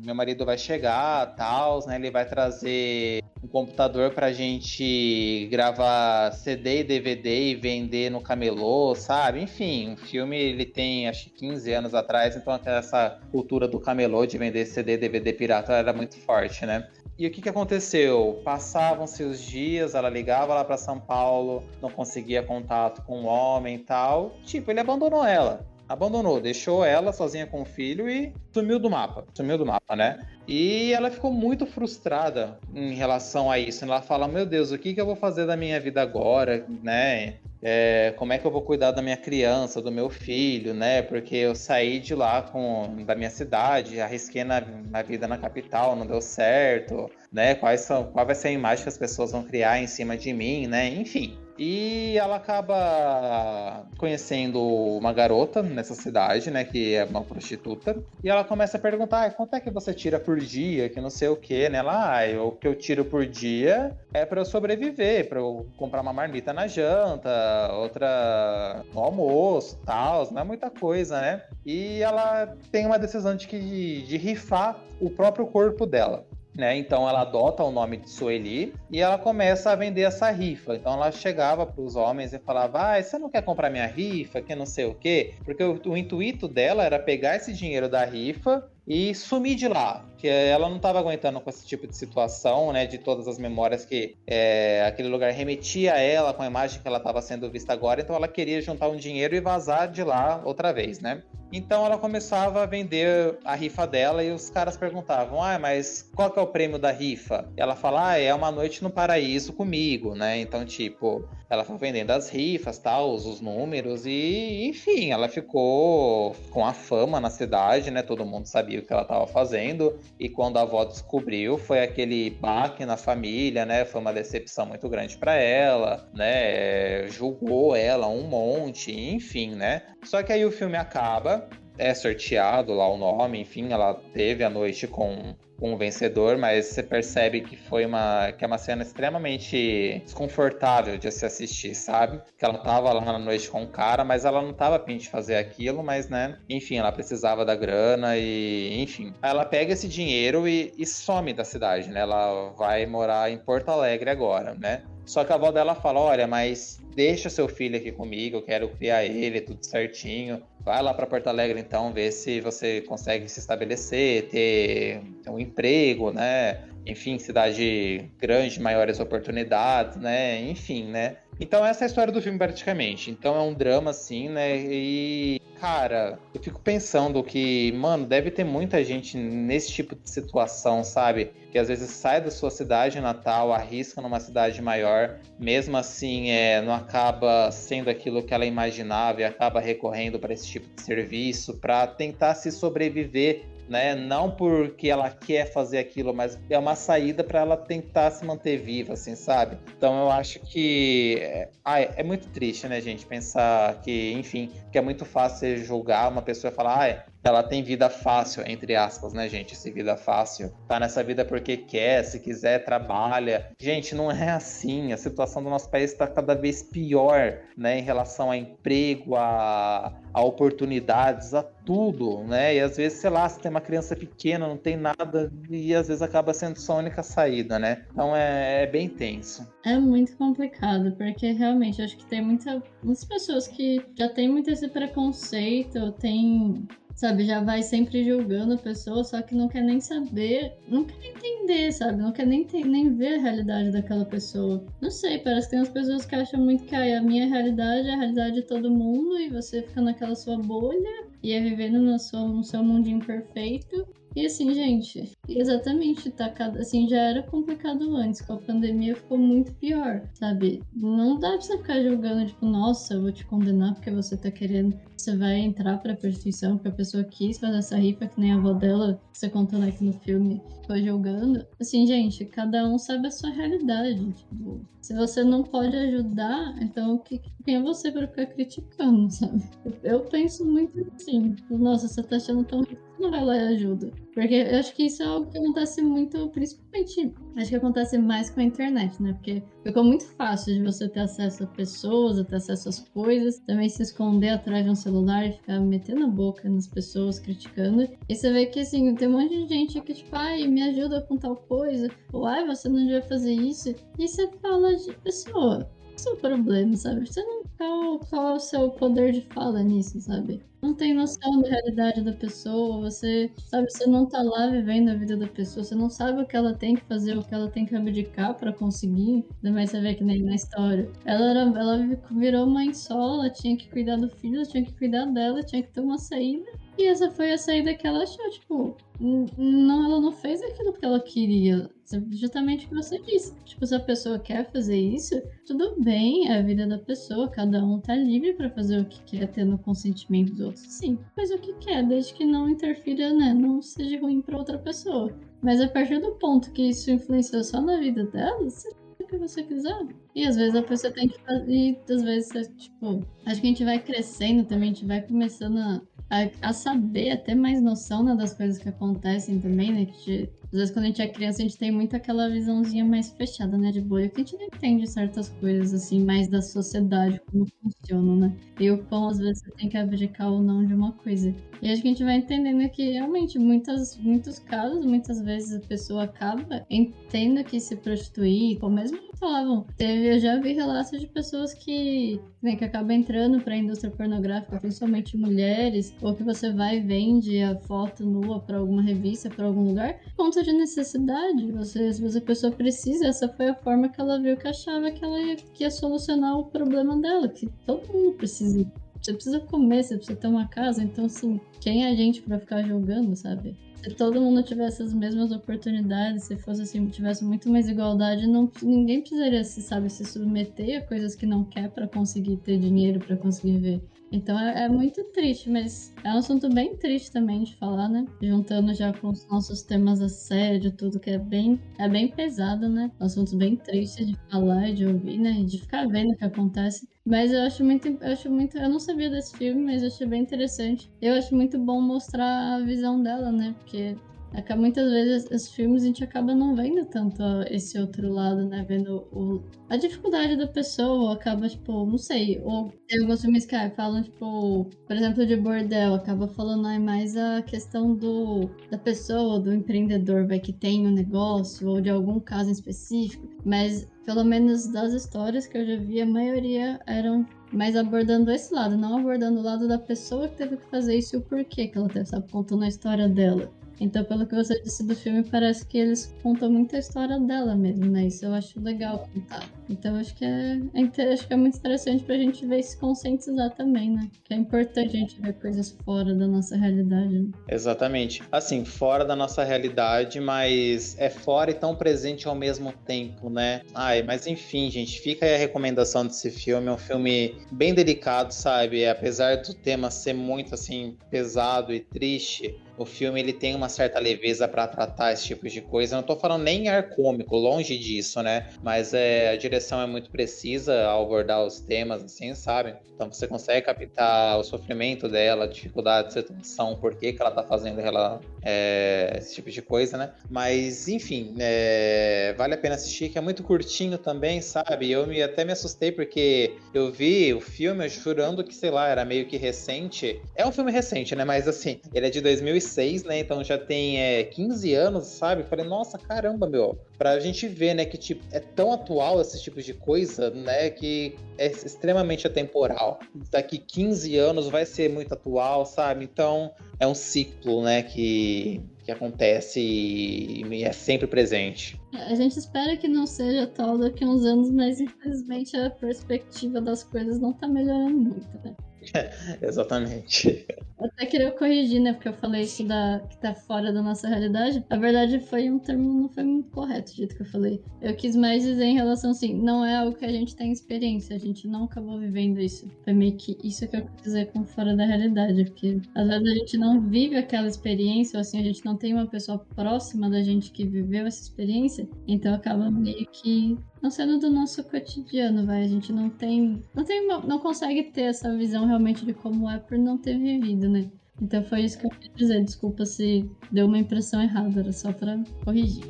[0.02, 1.96] meu marido vai chegar, tal, né?
[1.96, 8.94] Ele vai trazer um computador pra gente gravar CD e DVD e vender no camelô,
[8.94, 9.42] sabe?
[9.42, 14.24] Enfim, o filme ele tem acho que 15 anos atrás, então essa cultura do camelô
[14.24, 16.88] de vender CD e DVD pirata era muito forte, né?
[17.18, 18.40] E o que, que aconteceu?
[18.44, 23.76] Passavam-se os dias, ela ligava lá para São Paulo, não conseguia contato com o homem
[23.76, 24.34] e tal.
[24.44, 29.24] Tipo, ele abandonou ela abandonou, deixou ela sozinha com o filho e sumiu do mapa.
[29.34, 30.18] Sumiu do mapa, né?
[30.46, 33.84] E ela ficou muito frustrada em relação a isso.
[33.84, 37.34] Ela fala: Meu Deus, o que, que eu vou fazer da minha vida agora, né?
[37.62, 41.02] É, como é que eu vou cuidar da minha criança, do meu filho, né?
[41.02, 45.96] Porque eu saí de lá com da minha cidade, arrisquei na, na vida na capital,
[45.96, 47.54] não deu certo, né?
[47.54, 50.32] Quais são, qual vai ser a imagem que as pessoas vão criar em cima de
[50.32, 50.88] mim, né?
[50.88, 51.36] Enfim.
[51.58, 56.64] E ela acaba conhecendo uma garota nessa cidade, né?
[56.64, 57.96] Que é uma prostituta.
[58.22, 60.88] E ela começa a perguntar: ah, quanto é que você tira por dia?
[60.88, 61.82] Que não sei o que, né?
[61.82, 66.00] Lá, ah, o que eu tiro por dia é para eu sobreviver, para eu comprar
[66.00, 67.30] uma marmita na janta,
[67.74, 70.30] outra no almoço, tal.
[70.32, 71.42] Não é muita coisa, né?
[71.64, 76.26] E ela tem uma decisão de, que, de rifar o próprio corpo dela.
[76.56, 76.78] Né?
[76.78, 80.74] Então ela adota o nome de Sueli e ela começa a vender essa rifa.
[80.74, 84.40] Então ela chegava para os homens e falava: ah, você não quer comprar minha rifa?
[84.40, 85.34] Que não sei o quê?
[85.44, 90.04] Porque o, o intuito dela era pegar esse dinheiro da rifa e sumir de lá,
[90.16, 93.84] que ela não estava aguentando com esse tipo de situação, né, de todas as memórias
[93.84, 97.72] que é, aquele lugar remetia a ela com a imagem que ela estava sendo vista
[97.72, 101.22] agora, então ela queria juntar um dinheiro e vazar de lá outra vez, né?
[101.52, 106.30] Então ela começava a vender a rifa dela e os caras perguntavam: "Ah, mas qual
[106.30, 110.14] que é o prêmio da rifa?" Ela fala: "Ah, é uma noite no paraíso comigo",
[110.16, 110.40] né?
[110.40, 116.66] Então, tipo, ela foi vendendo as rifas, tal, os números e, enfim, ela ficou com
[116.66, 118.02] a fama na cidade, né?
[118.02, 122.30] Todo mundo sabia o que ela estava fazendo e quando a avó descobriu, foi aquele
[122.30, 123.84] baque na família, né?
[123.84, 127.08] Foi uma decepção muito grande para ela, né?
[127.08, 129.82] Julgou ela um monte, enfim, né?
[130.04, 134.50] Só que aí o filme acaba, é sorteado lá o nome, enfim, ela teve a
[134.50, 140.02] noite com o vencedor, mas você percebe que foi uma que é uma cena extremamente
[140.04, 142.20] desconfortável de se assistir, sabe?
[142.36, 144.98] Que ela tava lá na noite com o cara, mas ela não tava a fim
[144.98, 149.14] de fazer aquilo, mas né, enfim, ela precisava da grana e enfim.
[149.22, 152.00] Ela pega esse dinheiro e, e some da cidade, né?
[152.00, 154.82] Ela vai morar em Porto Alegre agora, né?
[155.06, 158.68] Só que a avó dela fala: Olha, mas deixa seu filho aqui comigo, eu quero
[158.68, 160.42] criar ele, tudo certinho.
[160.66, 166.10] Vai lá para Porto Alegre então, ver se você consegue se estabelecer, ter, um emprego,
[166.10, 166.68] né?
[166.84, 170.40] Enfim, cidade grande, maiores oportunidades, né?
[170.42, 171.18] Enfim, né?
[171.38, 173.10] Então essa é a história do filme praticamente.
[173.10, 174.56] Então é um drama assim, né?
[174.58, 180.84] E cara, eu fico pensando que, mano, deve ter muita gente nesse tipo de situação,
[180.84, 181.32] sabe?
[181.50, 186.60] Que às vezes sai da sua cidade natal, arrisca numa cidade maior, mesmo assim é,
[186.60, 191.54] não acaba sendo aquilo que ela imaginava e acaba recorrendo para esse tipo de serviço
[191.58, 193.94] para tentar se sobreviver né?
[193.94, 198.58] Não porque ela quer fazer aquilo, mas é uma saída para ela tentar se manter
[198.58, 199.58] viva, assim, sabe?
[199.76, 204.80] Então eu acho que é, é muito triste, né, gente, pensar que, enfim, que é
[204.80, 209.28] muito fácil julgar uma pessoa e falar, ah, ela tem vida fácil, entre aspas, né,
[209.28, 209.54] gente?
[209.54, 210.52] Esse vida fácil.
[210.68, 213.50] Tá nessa vida porque quer, se quiser, trabalha.
[213.60, 214.92] Gente, não é assim.
[214.92, 219.92] A situação do nosso país está cada vez pior, né, em relação a emprego, a,
[220.12, 222.54] a oportunidades, a tudo, né?
[222.54, 225.88] E às vezes, sei lá, se tem uma criança pequena, não tem nada, e às
[225.88, 227.84] vezes acaba sendo sua única saída, né?
[227.90, 229.46] Então é, é bem tenso.
[229.64, 234.48] É muito complicado, porque realmente acho que tem muita, muitas pessoas que já tem muito
[234.48, 237.24] esse preconceito, tem sabe?
[237.24, 241.10] Já vai sempre julgando a pessoa, só que não quer nem saber, não quer nem
[241.10, 242.02] entender, sabe?
[242.02, 244.64] Não quer nem, ter, nem ver a realidade daquela pessoa.
[244.80, 247.88] Não sei, parece que tem umas pessoas que acham muito que ah, a minha realidade
[247.88, 251.78] é a realidade de todo mundo e você fica naquela sua bolha e é vivendo
[251.78, 253.86] no seu, no seu mundinho perfeito.
[254.16, 259.18] E assim, gente, exatamente, tá cada, assim, já era complicado antes, com a pandemia ficou
[259.18, 260.62] muito pior, sabe?
[260.74, 264.30] Não dá pra você ficar julgando, tipo, nossa, eu vou te condenar porque você tá
[264.30, 264.74] querendo,
[265.06, 268.36] você vai entrar pra prostituição porque a pessoa quis fazer essa rifa, que nem a
[268.36, 271.46] avó dela, que você contou aqui no filme, foi julgando.
[271.60, 276.98] Assim, gente, cada um sabe a sua realidade, tipo, se você não pode ajudar, então
[276.98, 279.42] quem é você para ficar criticando, sabe?
[279.82, 283.54] Eu penso muito assim, tipo, nossa, você tá achando tão rico, não vai lá e
[283.54, 283.90] ajuda.
[284.14, 288.30] Porque eu acho que isso é algo que acontece muito, principalmente, acho que acontece mais
[288.30, 289.12] com a internet, né?
[289.12, 293.68] Porque ficou muito fácil de você ter acesso a pessoas, ter acesso às coisas, também
[293.68, 297.86] se esconder atrás de um celular e ficar metendo a boca nas pessoas, criticando.
[298.08, 301.02] E você vê que, assim, tem um monte de gente que, tipo, ai, me ajuda
[301.02, 303.74] com tal coisa, ou ai, você não devia fazer isso.
[303.98, 307.06] E você fala de pessoa seu problema, sabe?
[307.06, 310.42] Você não é o seu poder de fala nisso, sabe?
[310.66, 314.94] Não tem noção da realidade da pessoa, você sabe, você não tá lá vivendo a
[314.94, 317.48] vida da pessoa, você não sabe o que ela tem que fazer, o que ela
[317.48, 319.24] tem que abdicar para conseguir.
[319.36, 320.90] Ainda mais você vê que nem na história.
[321.04, 325.04] Ela, era, ela virou mãe só, ela tinha que cuidar do filho, tinha que cuidar
[325.04, 326.50] dela, tinha que ter uma saída.
[326.76, 330.84] E essa foi a saída que ela achou, tipo, não, ela não fez aquilo que
[330.84, 331.70] ela queria.
[332.10, 333.34] Justamente o que você disse.
[333.44, 335.14] Tipo, se a pessoa quer fazer isso,
[335.46, 339.00] tudo bem, é a vida da pessoa, cada um tá livre para fazer o que
[339.04, 343.34] quer, tendo consentimento dos Sim, faz o que quer, desde que não interfira, né?
[343.34, 345.14] Não seja ruim para outra pessoa.
[345.42, 349.18] Mas a partir do ponto que isso influenciou só na vida dela, você o que
[349.18, 349.86] você quiser.
[350.16, 351.48] E às vezes a pessoa tem que fazer.
[351.48, 355.58] E às vezes, tipo, acho que a gente vai crescendo também, a gente vai começando
[355.58, 359.86] a a, a, saber, a ter mais noção né, das coisas que acontecem também, né?
[359.86, 363.10] Que às vezes quando a gente é criança, a gente tem muito aquela visãozinha mais
[363.10, 367.20] fechada, né, de bolha, que a gente não entende certas coisas, assim, mais da sociedade,
[367.30, 368.36] como funcionam, né?
[368.60, 371.34] E o quão às vezes você tem que abdicar ou não de uma coisa.
[371.62, 375.66] E acho que a gente vai entendendo que realmente, muitas, muitos casos, muitas vezes a
[375.66, 381.06] pessoa acaba entendendo que se prostituir, ou mesmo falavam, teve, eu já vi relatos de
[381.06, 386.52] pessoas que, né, que acabam entrando para a indústria pornográfica, principalmente mulheres, ou que você
[386.52, 389.98] vai e vende a foto nua para alguma revista, para algum lugar,
[390.36, 391.50] conta de necessidade.
[391.52, 395.02] Você, se a pessoa precisa, essa foi a forma que ela viu que achava que
[395.02, 398.70] ela ia, que ia solucionar o problema dela, que todo mundo precisa.
[399.00, 402.38] Você precisa comer, você precisa ter uma casa, então assim, quem é a gente para
[402.38, 403.56] ficar julgando, sabe?
[403.82, 408.50] se todo mundo tivesse as mesmas oportunidades, se fosse assim, tivesse muito mais igualdade, não,
[408.60, 412.98] ninguém precisaria se sabe se submeter a coisas que não quer para conseguir ter dinheiro,
[412.98, 413.80] para conseguir ver.
[414.10, 418.06] Então é, é, muito triste, mas é um assunto bem triste também de falar, né?
[418.22, 422.90] Juntando já com os nossos temas assédio, tudo que é bem, é bem pesado, né?
[423.00, 425.32] Um assunto bem triste de falar e de ouvir, né?
[425.40, 426.88] E de ficar vendo o que acontece.
[427.04, 430.06] Mas eu acho muito, eu acho muito, eu não sabia desse filme, mas eu achei
[430.06, 430.90] bem interessante.
[431.00, 433.54] Eu acho muito bom mostrar a visão dela, né?
[433.58, 433.96] Porque
[434.34, 438.64] Acaba, muitas vezes os filmes a gente acaba não vendo tanto esse outro lado, né?
[438.68, 442.40] Vendo o, a dificuldade da pessoa, acaba, tipo, não sei.
[442.44, 446.78] Ou tem alguns filmes que ah, falam, tipo, por exemplo, de bordel, acaba falando ah,
[446.78, 451.90] mais a questão do da pessoa, do empreendedor, vai que tem um negócio, ou de
[451.90, 453.26] algum caso específico.
[453.44, 458.54] Mas pelo menos das histórias que eu já vi, a maioria eram mais abordando esse
[458.54, 461.66] lado, não abordando o lado da pessoa que teve que fazer isso e o porquê
[461.66, 463.50] que ela teve, sabe, contando a história dela.
[463.80, 467.54] Então, pelo que você disse do filme, parece que eles contam muito a história dela
[467.54, 468.06] mesmo, né?
[468.06, 469.48] Isso eu acho legal contar.
[469.68, 472.78] Então, acho que é, é, acho que é muito interessante pra gente ver e se
[472.78, 474.08] conscientizar também, né?
[474.24, 477.18] Que é importante a gente ver coisas fora da nossa realidade.
[477.18, 477.30] Né?
[477.48, 478.22] Exatamente.
[478.30, 483.62] Assim, fora da nossa realidade, mas é fora e tão presente ao mesmo tempo, né?
[483.74, 486.68] Ai, mas enfim, gente, fica aí a recomendação desse filme.
[486.68, 488.86] É um filme bem delicado, sabe?
[488.86, 493.98] Apesar do tema ser muito, assim, pesado e triste, o filme ele tem uma certa
[493.98, 495.96] leveza para tratar esse tipo de coisa.
[495.96, 498.48] Não tô falando nem ar cômico, longe disso, né?
[498.62, 502.76] Mas é, a direção é muito precisa ao abordar os temas, assim, sabe?
[502.94, 507.30] Então você consegue captar o sofrimento dela, a dificuldade de situação, por que, que ela
[507.30, 510.12] tá fazendo ela, é, esse tipo de coisa, né?
[510.30, 514.88] Mas, enfim, é, vale a pena assistir, que é muito curtinho também, sabe?
[514.88, 519.04] Eu me, até me assustei porque eu vi o filme jurando que, sei lá, era
[519.04, 520.22] meio que recente.
[520.36, 521.24] É um filme recente, né?
[521.24, 523.18] Mas assim, ele é de 2006, né?
[523.18, 525.42] Então já tem é, 15 anos, sabe?
[525.42, 526.78] falei, nossa, caramba, meu.
[526.96, 530.70] Pra gente ver, né, que tipo, é tão atual esse tipo de coisa, né?
[530.70, 533.00] Que é extremamente atemporal.
[533.28, 536.04] Daqui 15 anos vai ser muito atual, sabe?
[536.04, 541.80] Então é um ciclo, né, que, que acontece e é sempre presente.
[541.92, 546.60] A gente espera que não seja atual daqui a uns anos, mas infelizmente a perspectiva
[546.60, 548.54] das coisas não tá melhorando muito, né?
[549.42, 550.46] Exatamente.
[550.96, 551.92] Até queria corrigir, né?
[551.92, 554.64] Porque eu falei isso da, que tá fora da nossa realidade.
[554.70, 557.62] A verdade foi um termo, não foi muito correto, do jeito que eu falei.
[557.82, 561.14] Eu quis mais dizer em relação assim, não é algo que a gente tem experiência,
[561.14, 562.66] a gente não acabou vivendo isso.
[562.82, 566.28] Foi meio que isso que eu quis dizer com fora da realidade, porque às vezes
[566.28, 570.08] a gente não vive aquela experiência, ou assim, a gente não tem uma pessoa próxima
[570.08, 575.46] da gente que viveu essa experiência, então acaba meio que não sendo do nosso cotidiano,
[575.46, 575.62] vai.
[575.62, 579.58] A gente não tem, não tem, não consegue ter essa visão realmente de como é
[579.58, 580.85] por não ter vivido, né?
[581.20, 582.44] Então foi isso que eu queria dizer.
[582.44, 585.84] Desculpa se deu uma impressão errada, era só para corrigir.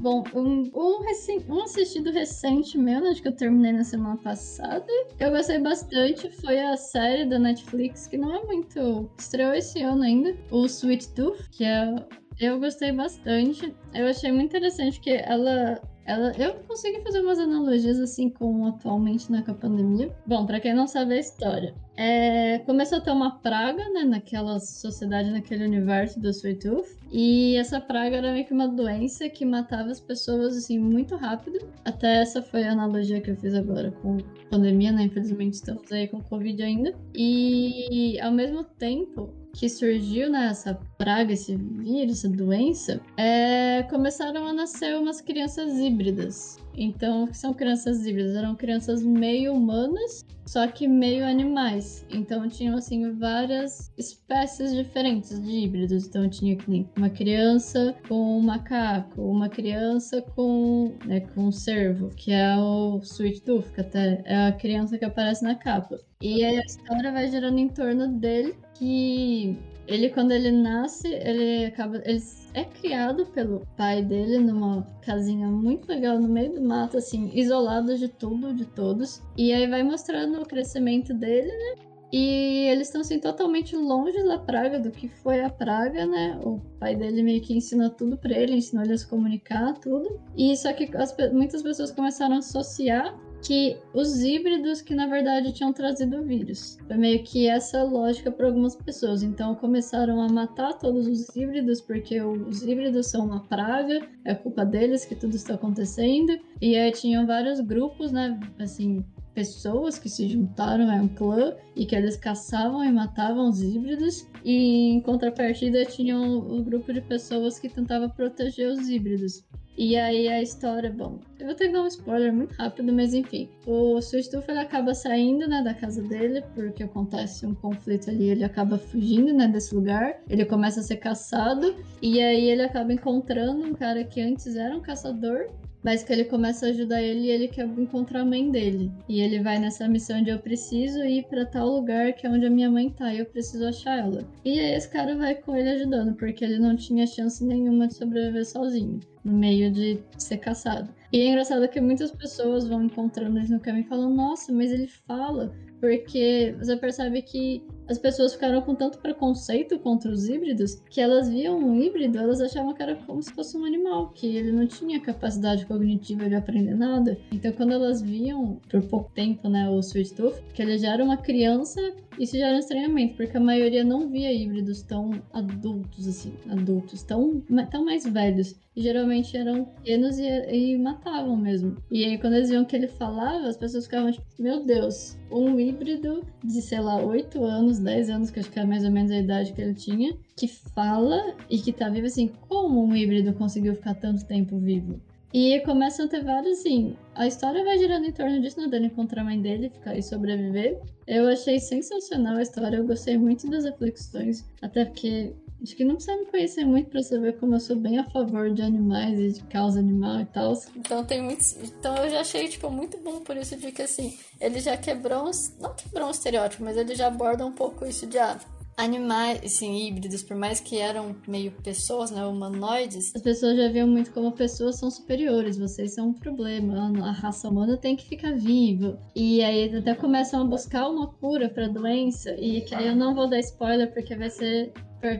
[0.00, 1.00] Bom, um, um,
[1.48, 4.84] um assistido recente meu, né, acho que eu terminei na semana passada,
[5.18, 9.10] eu gostei bastante, foi a série da Netflix, que não é muito...
[9.18, 11.94] estreou esse ano ainda, o Sweet Tooth, que é...
[12.38, 13.74] Eu gostei bastante.
[13.94, 19.30] Eu achei muito interessante que ela ela, eu consegui fazer umas analogias assim com atualmente
[19.30, 20.14] né, pandemia.
[20.26, 24.58] Bom, para quem não sabe a história, é, começou a ter uma praga, né, naquela
[24.58, 29.44] sociedade, naquele universo do Sweet Tooth, e essa praga era meio que uma doença que
[29.44, 31.58] matava as pessoas assim muito rápido.
[31.84, 34.18] Até essa foi a analogia que eu fiz agora com
[34.50, 35.04] pandemia, né?
[35.04, 36.92] Infelizmente estamos aí com Covid ainda.
[37.14, 44.46] E ao mesmo tempo, que surgiu nessa né, praga, esse vírus, essa doença, é, começaram
[44.46, 46.58] a nascer umas crianças híbridas.
[46.76, 48.34] Então, são crianças híbridas?
[48.34, 52.04] Eram crianças meio humanas, só que meio animais.
[52.10, 56.08] Então, tinham, assim, várias espécies diferentes de híbridos.
[56.08, 56.58] Então, tinha
[56.96, 62.98] uma criança com um macaco, uma criança com, né, com um cervo, que é o
[63.04, 65.96] Sweet Tooth, que até é a criança que aparece na capa.
[66.20, 72.00] E a história vai girando em torno dele, que ele, quando ele nasce, ele acaba.
[72.04, 72.22] Ele
[72.54, 77.96] é criado pelo pai dele numa casinha muito legal no meio do mato, assim, isolado
[77.98, 79.22] de tudo, de todos.
[79.36, 81.84] E aí vai mostrando o crescimento dele, né?
[82.12, 86.38] E eles estão assim totalmente longe da praga, do que foi a praga, né?
[86.44, 90.20] O pai dele meio que ensinou tudo para ele, ensinou ele a se comunicar, tudo.
[90.36, 95.52] E só que as, muitas pessoas começaram a associar que os híbridos que na verdade
[95.52, 96.78] tinham trazido o vírus.
[96.86, 99.22] Foi meio que essa lógica para algumas pessoas.
[99.22, 104.64] Então começaram a matar todos os híbridos porque os híbridos são uma praga, é culpa
[104.64, 106.38] deles que tudo está acontecendo.
[106.60, 109.04] E aí tinham vários grupos, né, assim,
[109.34, 114.26] pessoas que se juntaram a um clã e que eles caçavam e matavam os híbridos
[114.44, 119.44] e em contrapartida tinham um grupo de pessoas que tentava proteger os híbridos.
[119.76, 123.12] E aí a história, bom, eu vou ter que dar um spoiler muito rápido, mas
[123.12, 123.48] enfim.
[123.66, 128.44] O Sustufa ele acaba saindo, né, da casa dele, porque acontece um conflito ali, ele
[128.44, 130.20] acaba fugindo, né, desse lugar.
[130.28, 134.76] Ele começa a ser caçado, e aí ele acaba encontrando um cara que antes era
[134.76, 135.48] um caçador,
[135.84, 138.90] mas que ele começa a ajudar ele e ele quer encontrar a mãe dele.
[139.08, 142.46] E ele vai nessa missão de eu preciso ir para tal lugar que é onde
[142.46, 144.26] a minha mãe tá e eu preciso achar ela.
[144.44, 147.94] E aí esse cara vai com ele ajudando, porque ele não tinha chance nenhuma de
[147.94, 150.92] sobreviver sozinho no meio de ser caçado.
[151.12, 154.72] E é engraçado que muitas pessoas vão encontrando eles no caminho e falam: Nossa, mas
[154.72, 155.54] ele fala.
[155.84, 161.28] Porque você percebe que as pessoas ficaram com tanto preconceito contra os híbridos que elas
[161.28, 164.66] viam um híbrido, elas achavam que era como se fosse um animal, que ele não
[164.66, 167.18] tinha capacidade cognitiva de aprender nada.
[167.30, 171.04] Então, quando elas viam por pouco tempo, né, o Sweet Tooth, que ele já era
[171.04, 171.78] uma criança,
[172.18, 177.02] isso já era um estranhamento, porque a maioria não via híbridos tão adultos, assim, adultos,
[177.02, 178.56] tão, tão mais velhos.
[178.76, 181.76] E geralmente eram pequenos e, e matavam mesmo.
[181.90, 185.58] E aí, quando eles viam que ele falava, as pessoas ficavam tipo, meu Deus, um
[185.60, 189.10] híbrido de, sei lá, 8 anos, 10 anos, que acho que é mais ou menos
[189.10, 193.32] a idade que ele tinha, que fala e que tá vivo assim, como um híbrido
[193.34, 195.00] conseguiu ficar tanto tempo vivo?
[195.34, 196.96] E começam a ter vários, assim.
[197.12, 198.68] A história vai girando em torno disso, né?
[198.68, 200.80] Dele encontrar a mãe dele, ficar e sobreviver.
[201.08, 205.32] Eu achei sensacional a história, eu gostei muito das reflexões, até porque
[205.64, 208.52] Acho que não precisa me conhecer muito pra saber como eu sou bem a favor
[208.52, 210.52] de animais e de causa animal e tal.
[210.76, 211.56] Então tem muitos.
[211.56, 215.30] Então eu já achei, tipo, muito bom por isso de que assim, ele já quebrou.
[215.58, 218.38] Não quebrou um estereótipo, mas ele já aborda um pouco isso de ah,
[218.76, 223.86] animais, assim, híbridos, por mais que eram meio pessoas, né, humanoides, as pessoas já viam
[223.86, 228.32] muito como pessoas são superiores, vocês são um problema, a raça humana tem que ficar
[228.36, 228.98] viva.
[229.14, 233.14] E aí até começam a buscar uma cura para doença, e que aí eu não
[233.14, 234.72] vou dar spoiler porque vai ser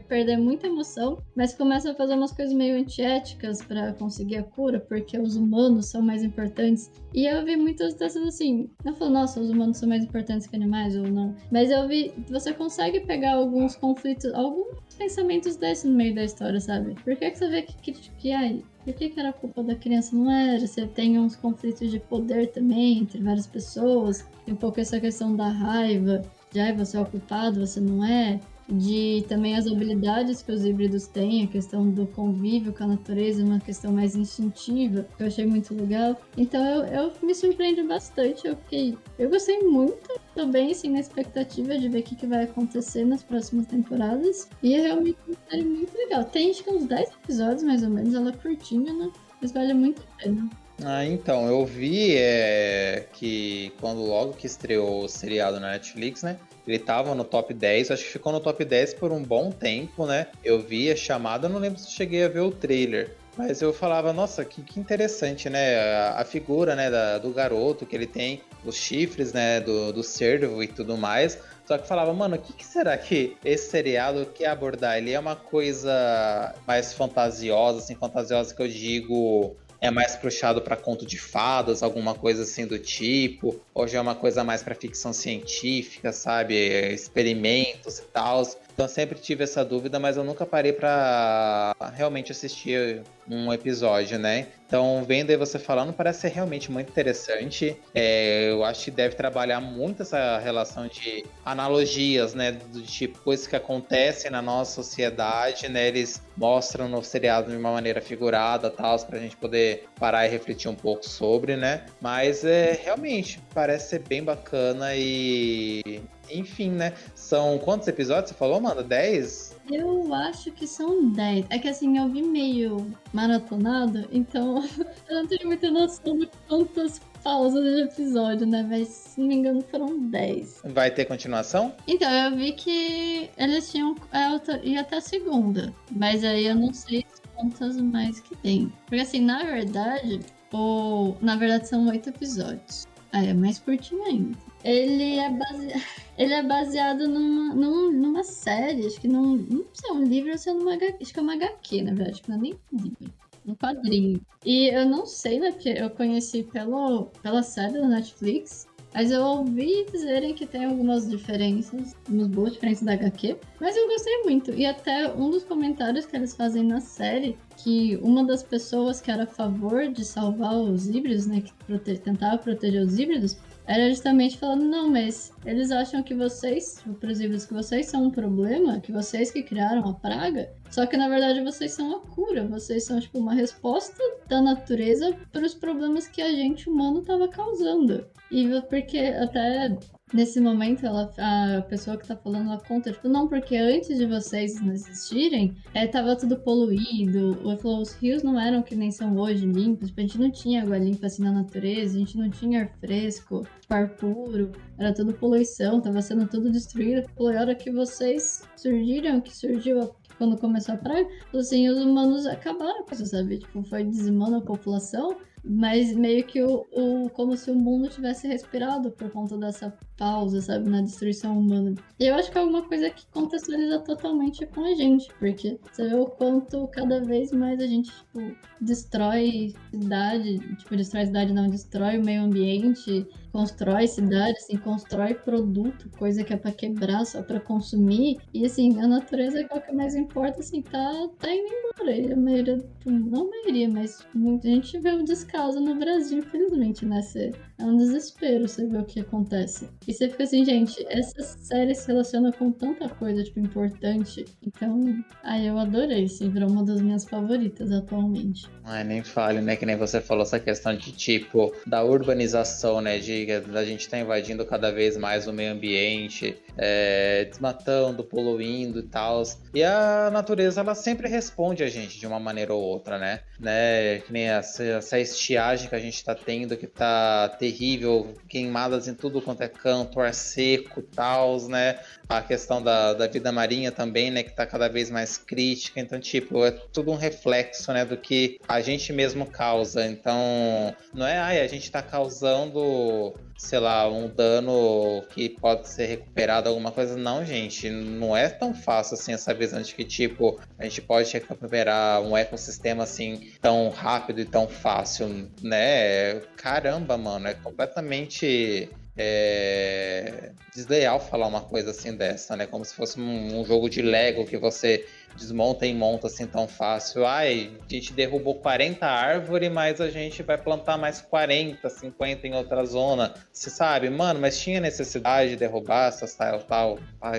[0.08, 4.80] perder muita emoção, mas começa a fazer umas coisas meio antiéticas para conseguir a cura,
[4.80, 6.90] porque os humanos são mais importantes.
[7.12, 10.56] E eu vi muitas dessas assim, não falo, nossa, os humanos são mais importantes que
[10.56, 15.94] animais ou não, mas eu vi, você consegue pegar alguns conflitos, alguns pensamentos desses no
[15.96, 16.94] meio da história, sabe?
[17.02, 18.64] Por que, que você vê que, que, que aí?
[18.84, 20.14] Por que, que era culpa da criança?
[20.14, 20.66] Não era.
[20.66, 24.28] Você tem uns conflitos de poder também entre várias pessoas.
[24.44, 26.20] Tem um pouco essa questão da raiva.
[26.52, 28.38] De, ai, você é o culpado, você não é
[28.68, 33.44] de também as habilidades que os híbridos têm, a questão do convívio com a natureza,
[33.44, 36.16] uma questão mais instintiva, que eu achei muito legal.
[36.36, 38.96] Então eu, eu me surpreendi bastante, eu fiquei.
[39.18, 43.04] Eu gostei muito, tô bem assim na expectativa de ver o que, que vai acontecer
[43.04, 44.48] nas próximas temporadas.
[44.62, 46.24] E é realmente uma série muito legal.
[46.24, 49.10] Tem acho que uns 10 episódios mais ou menos, ela é curtinha, né?
[49.40, 50.48] Mas vale muito a pena.
[50.82, 56.36] Ah, então, eu vi é, que quando logo que estreou o seriado na Netflix, né?
[56.66, 60.06] Ele tava no top 10, acho que ficou no top 10 por um bom tempo,
[60.06, 60.28] né?
[60.42, 63.14] Eu vi a chamada, não lembro se cheguei a ver o trailer.
[63.36, 65.76] Mas eu falava, nossa, que, que interessante, né?
[65.76, 69.60] A, a figura né, da, do garoto, que ele tem os chifres, né?
[69.60, 71.38] Do, do cervo e tudo mais.
[71.66, 74.98] Só que falava, mano, o que, que, será que esse seriado quer abordar?
[74.98, 80.76] Ele é uma coisa mais fantasiosa, assim, fantasiosa que eu digo é mais puxado para
[80.76, 84.74] conto de fadas, alguma coisa assim do tipo, ou já é uma coisa mais para
[84.74, 86.54] ficção científica, sabe?
[86.54, 88.42] Experimentos e tal.
[88.74, 94.48] Então sempre tive essa dúvida, mas eu nunca parei para realmente assistir um episódio, né?
[94.66, 97.80] Então, vendo aí você falando, parece ser realmente muito interessante.
[97.94, 102.50] É, eu acho que deve trabalhar muito essa relação de analogias, né?
[102.50, 105.86] Do tipo, coisas que acontecem na nossa sociedade, né?
[105.86, 110.30] Eles mostram no seriado de uma maneira figurada, tal, para a gente poder parar e
[110.30, 111.86] refletir um pouco sobre, né?
[112.00, 116.92] Mas é realmente parece ser bem bacana e enfim, né?
[117.14, 118.82] São quantos episódios você falou, mano?
[118.82, 119.56] 10?
[119.70, 121.46] Eu acho que são 10.
[121.50, 124.62] É que assim, eu vi meio maratonado, então
[125.08, 128.64] eu não tenho muita noção de quantas pausas de episódio, né?
[128.68, 130.62] Mas se não me engano foram 10.
[130.66, 131.74] Vai ter continuação?
[131.88, 133.94] Então, eu vi que eles tinham.
[134.12, 135.72] É, ia até a segunda.
[135.90, 138.72] Mas aí eu não sei quantas mais que tem.
[138.86, 140.20] Porque assim, na verdade,
[140.52, 142.86] ou na verdade são oito episódios.
[143.12, 144.36] Aí é mais curtinho ainda.
[144.64, 145.68] Ele é, base...
[146.16, 150.48] ele é baseado numa, numa, série, acho que num, não sei, um livro ou se
[150.48, 150.52] é
[151.00, 153.14] acho que é uma HQ, na verdade, não é nem um livro,
[153.46, 154.20] um quadrinho.
[154.44, 159.22] E eu não sei, né, porque eu conheci pelo, pela série da Netflix, mas eu
[159.22, 164.52] ouvi dizerem que tem algumas diferenças, umas boas diferenças da HQ, mas eu gostei muito.
[164.52, 169.10] E até um dos comentários que eles fazem na série, que uma das pessoas que
[169.10, 173.36] era a favor de salvar os híbridos, né, que prote tentava proteger os híbridos,
[173.66, 178.80] era justamente falando, não, mas eles acham que vocês, exemplo, que vocês são um problema,
[178.80, 182.84] que vocês que criaram a praga, só que na verdade vocês são a cura, vocês
[182.84, 188.06] são tipo uma resposta da natureza para os problemas que a gente humano estava causando.
[188.30, 189.76] E porque até
[190.12, 194.06] nesse momento, ela, a pessoa que tá falando, ela conta, tipo, não, porque antes de
[194.06, 199.16] vocês não existirem, é, tava tudo poluído, falou, os rios não eram que nem são
[199.16, 202.30] hoje, limpos, tipo, a gente não tinha água limpa assim na natureza, a gente não
[202.30, 207.54] tinha ar fresco, ar puro, era tudo poluição, tava sendo tudo destruído, foi a hora
[207.54, 212.94] que vocês surgiram, que surgiu a quando começou a praga, assim, os humanos acabaram com
[212.94, 213.38] isso, sabe?
[213.38, 218.26] Tipo, foi dizimando a população, mas meio que o, o como se o mundo tivesse
[218.26, 221.74] respirado por conta dessa pausa, sabe, na destruição humana.
[221.98, 225.88] E eu acho que é alguma coisa que contextualiza totalmente com a gente, porque você
[225.88, 228.20] vê o quanto cada vez mais a gente, tipo,
[228.60, 235.90] destrói cidade, tipo, destrói cidade não, destrói o meio ambiente, constrói cidade, assim, constrói produto,
[235.98, 238.18] coisa que é para quebrar, só para consumir.
[238.32, 241.96] E assim, a natureza é o que mais importa, assim, tá, tá indo embora.
[241.96, 245.02] E a maioria, não a maioria, mas muita gente vê o
[245.34, 247.02] descaso no Brasil, infelizmente, né?
[247.02, 249.68] Você é um desespero você ver o que acontece.
[249.86, 254.24] E você fica assim, gente, essa série se relaciona com tanta coisa, tipo, importante.
[254.44, 258.46] Então, aí eu adorei, sim, virou uma das minhas favoritas atualmente.
[258.64, 259.56] Ai, nem fale, né?
[259.56, 262.98] Que nem você falou essa questão de tipo, da urbanização, né?
[262.98, 268.84] De a gente tá invadindo cada vez mais o meio ambiente, é, desmatando, poluindo e
[268.84, 269.22] tal.
[269.54, 273.20] E a natureza, ela sempre responde a gente de uma maneira ou outra, né?
[273.38, 274.00] né?
[274.00, 278.94] Que nem essa, essa estiagem que a gente tá tendo, que tá terrível, queimadas em
[278.94, 281.78] tudo quanto é canto, ar seco e tal, né?
[282.08, 284.22] A questão da, da vida marinha também, né?
[284.22, 285.80] Que tá cada vez mais crítica.
[285.80, 287.84] Então, tipo, é tudo um reflexo, né?
[287.84, 289.86] Do que a gente mesmo causa.
[289.86, 295.86] Então, não é, ai, a gente tá causando sei lá, um dano que pode ser
[295.86, 296.96] recuperado, alguma coisa.
[296.96, 301.12] Não, gente, não é tão fácil assim essa visão de que, tipo, a gente pode
[301.12, 306.20] recuperar um ecossistema assim tão rápido e tão fácil, né?
[306.36, 312.46] Caramba, mano, é completamente é, desleal falar uma coisa assim dessa, né?
[312.46, 314.86] Como se fosse um, um, jogo de Lego que você
[315.16, 317.04] desmonta e monta assim tão fácil.
[317.04, 322.34] Ai, a gente derrubou 40 árvores, mas a gente vai plantar mais 40, 50 em
[322.34, 323.14] outra zona.
[323.32, 326.78] Você sabe, mano, mas tinha necessidade de derrubar essas tal, tal,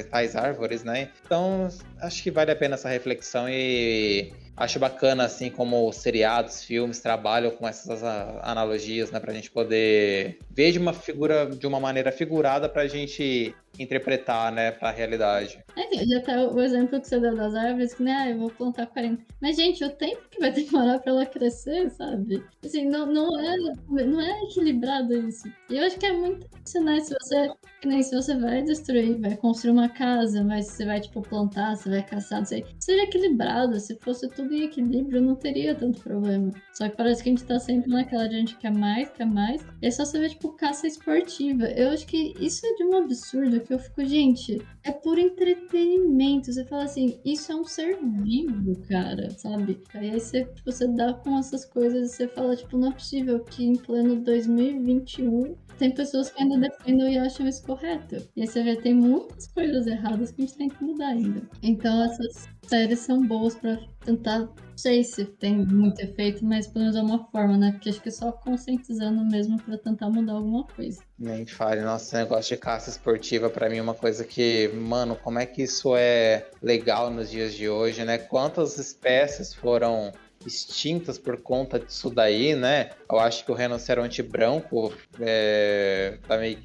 [0.10, 1.10] tais árvores, né?
[1.26, 1.68] Então,
[2.02, 7.52] acho que vale a pena essa reflexão e acho bacana, assim, como seriados, filmes trabalham
[7.52, 8.04] com essas
[8.42, 13.54] analogias, né, pra gente poder ver de uma figura, de uma maneira figurada pra gente
[13.80, 15.64] interpretar, né, pra realidade.
[15.76, 18.88] É, já tá o exemplo que você deu das árvores, que, né, eu vou plantar
[18.88, 19.24] 40.
[19.42, 22.44] Mas, gente, o tempo que vai demorar pra ela crescer, sabe?
[22.64, 23.58] Assim, não, não, é,
[24.06, 25.48] não é equilibrado isso.
[25.70, 27.00] E eu acho que é muito isso, né?
[27.00, 27.52] Se você,
[27.82, 31.76] que nem se você vai destruir, vai construir uma casa, mas você vai, tipo, plantar,
[31.76, 32.66] você vai caçar, não sei.
[32.80, 33.80] Seja equilibrado.
[33.80, 36.52] Se fosse tudo em equilíbrio, não teria tanto problema.
[36.74, 39.26] Só que parece que a gente tá sempre naquela de a gente quer mais, quer
[39.26, 39.66] mais.
[39.82, 41.66] E é só você ver, tipo, caça esportiva.
[41.66, 46.52] Eu acho que isso é de um absurdo eu fico, gente, é por entretenimento.
[46.52, 49.82] Você fala assim, isso é um ser vivo, cara, sabe?
[49.94, 53.64] Aí você, você dá com essas coisas e você fala, tipo, não é possível que
[53.64, 58.16] em pleno 2021 tem pessoas que ainda defendem e acham isso correto.
[58.36, 61.42] E aí você vê, tem muitas coisas erradas que a gente tem que mudar ainda.
[61.62, 66.86] Então essas séries são boas para tentar, não sei se tem muito efeito, mas pelo
[66.86, 67.72] menos é uma forma, né?
[67.72, 71.02] Porque acho que é só conscientizando mesmo para tentar mudar alguma coisa.
[71.18, 75.40] Nem fale, nossa, negócio de caça esportiva para mim é uma coisa que, mano, como
[75.40, 78.18] é que isso é legal nos dias de hoje, né?
[78.18, 80.12] Quantas espécies foram
[80.46, 82.92] extintas por conta disso daí, né?
[83.10, 86.60] Eu acho que o rinoceronte branco é, tá, meio,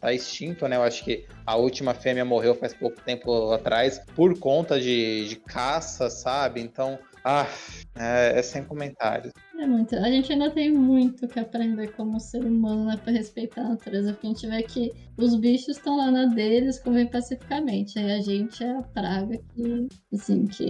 [0.00, 0.76] tá extinto, né?
[0.76, 5.36] Eu acho que a última fêmea morreu faz pouco tempo atrás por conta de, de
[5.36, 6.60] caça, sabe?
[6.60, 7.46] Então, ah,
[7.94, 9.32] é, é sem comentários.
[9.58, 9.94] É muito.
[9.96, 12.96] A gente ainda tem muito que aprender como ser humano, né?
[12.96, 14.12] Pra respeitar a natureza.
[14.12, 17.98] Porque a gente vê que os bichos estão lá na deles, comem pacificamente.
[17.98, 20.68] Aí a gente é a praga que, assim, que,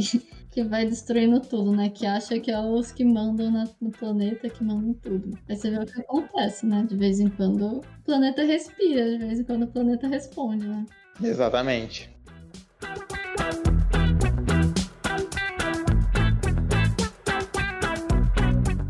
[0.51, 1.89] que vai destruindo tudo, né?
[1.89, 5.39] Que acha que é os que mandam na, no planeta, que mandam tudo.
[5.49, 6.87] Aí você vê o que acontece, né?
[6.89, 10.85] De vez em quando o planeta respira, de vez em quando o planeta responde, né?
[11.23, 12.11] Exatamente.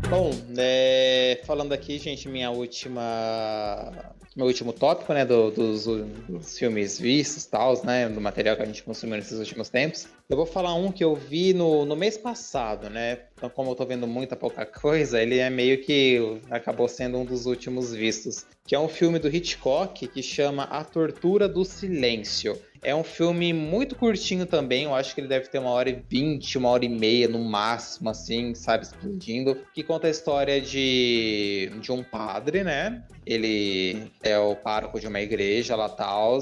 [0.09, 1.08] Bom, é,
[1.45, 4.13] falando aqui, gente, minha última.
[4.35, 8.65] Meu último tópico, né, do, dos, dos, filmes vistos, tals, né, do material que a
[8.65, 10.07] gente consumiu nesses últimos tempos.
[10.29, 13.19] Eu vou falar um que eu vi no, no mês passado, né?
[13.35, 17.25] Então, como eu tô vendo muita pouca coisa, ele é meio que acabou sendo um
[17.25, 18.45] dos últimos vistos.
[18.65, 22.61] Que é um filme do Hitchcock que chama A Tortura do Silêncio.
[22.81, 26.01] É um filme muito curtinho também, eu acho que ele deve ter uma hora e
[26.09, 29.57] vinte, uma hora e meia no máximo, assim, sabe, explodindo.
[29.73, 33.03] Que conta a história de, de um padre, né?
[33.25, 35.93] Ele é o pároco de uma igreja lá,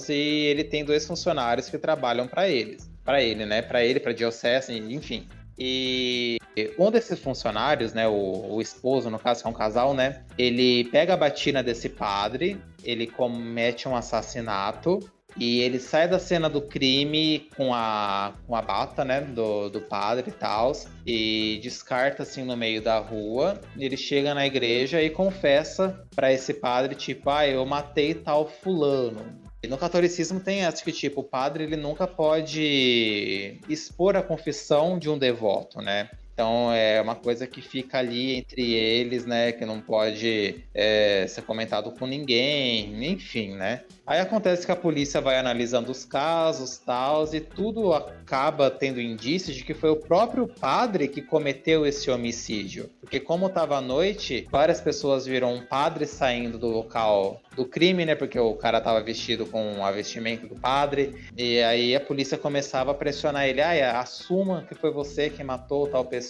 [0.09, 2.89] e ele tem dois funcionários que trabalham para eles.
[3.03, 3.61] Para ele, né?
[3.61, 5.27] Para ele, para diocese, enfim.
[5.57, 6.37] E
[6.77, 10.85] um desses funcionários, né, o, o, esposo, no caso, que é um casal, né, ele
[10.85, 14.99] pega a batina desse padre, ele comete um assassinato
[15.39, 19.81] e ele sai da cena do crime com a, com a bata, né, do, do
[19.81, 20.71] padre e tal,
[21.05, 23.59] e descarta assim no meio da rua.
[23.77, 29.47] Ele chega na igreja e confessa para esse padre, tipo, ah, eu matei tal fulano.
[29.61, 34.99] E no catolicismo tem essa que, tipo, o padre ele nunca pode expor a confissão
[34.99, 36.09] de um devoto, né?
[36.37, 39.51] Então é uma coisa que fica ali entre eles, né?
[39.51, 43.81] Que não pode é, ser comentado com ninguém, enfim, né?
[44.05, 49.55] Aí acontece que a polícia vai analisando os casos, tal, e tudo acaba tendo indícios
[49.55, 52.89] de que foi o próprio padre que cometeu esse homicídio.
[53.01, 58.05] Porque como estava à noite, várias pessoas viram um padre saindo do local do crime,
[58.05, 58.13] né?
[58.13, 61.15] Porque o cara estava vestido com a vestimenta do padre.
[61.35, 65.87] E aí a polícia começava a pressionar ele: ah, assuma que foi você que matou
[65.87, 66.26] tal pessoa.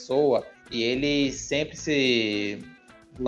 [0.71, 2.59] E ele sempre se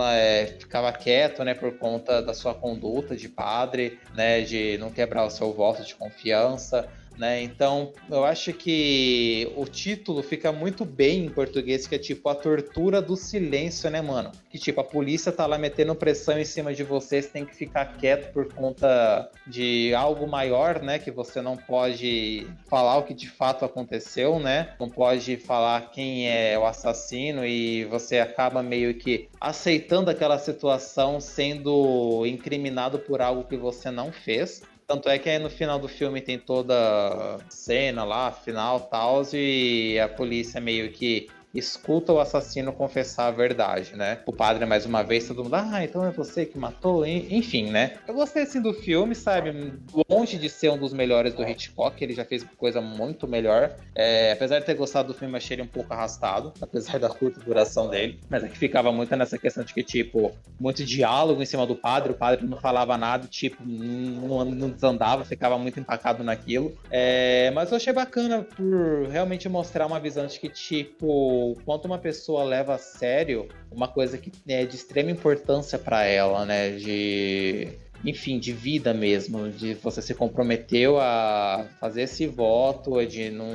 [0.02, 5.24] é, ficava quieto, né, por conta da sua conduta de padre, né, de não quebrar
[5.24, 6.88] o seu voto de confiança,
[7.20, 7.42] né?
[7.42, 12.34] Então, eu acho que o título fica muito bem em português, que é tipo a
[12.34, 14.32] tortura do silêncio, né, mano?
[14.48, 17.54] Que tipo, a polícia tá lá metendo pressão em cima de você, você tem que
[17.54, 20.98] ficar quieto por conta de algo maior, né?
[20.98, 24.74] Que você não pode falar o que de fato aconteceu, né?
[24.80, 31.20] Não pode falar quem é o assassino e você acaba meio que aceitando aquela situação
[31.20, 34.62] sendo incriminado por algo que você não fez.
[34.90, 39.96] Tanto é que aí no final do filme tem toda cena lá, final tal, e
[40.00, 44.20] a polícia meio que escuta o assassino confessar a verdade, né?
[44.26, 47.94] O padre, mais uma vez, todo mundo, ah, então é você que matou, enfim, né?
[48.06, 49.72] Eu gostei assim do filme, sabe?
[50.08, 53.74] Longe de ser um dos melhores do Hitchcock, ele já fez coisa muito melhor.
[53.94, 57.40] É, apesar de ter gostado do filme, achei ele um pouco arrastado, apesar da curta
[57.40, 58.20] duração dele.
[58.28, 61.74] Mas é que ficava muito nessa questão de que, tipo, muito diálogo em cima do
[61.74, 66.76] padre, o padre não falava nada, tipo, não, não desandava, ficava muito empacado naquilo.
[66.90, 71.86] É, mas eu achei bacana por realmente mostrar uma visão de que, tipo, o quanto
[71.86, 76.70] uma pessoa leva a sério uma coisa que é de extrema importância para ela, né?
[76.70, 83.52] De enfim, de vida mesmo, de você se comprometeu a fazer esse voto, de não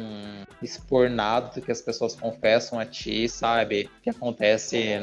[0.62, 3.90] expor nada do que as pessoas confessam a ti, sabe?
[4.04, 5.00] Que acontece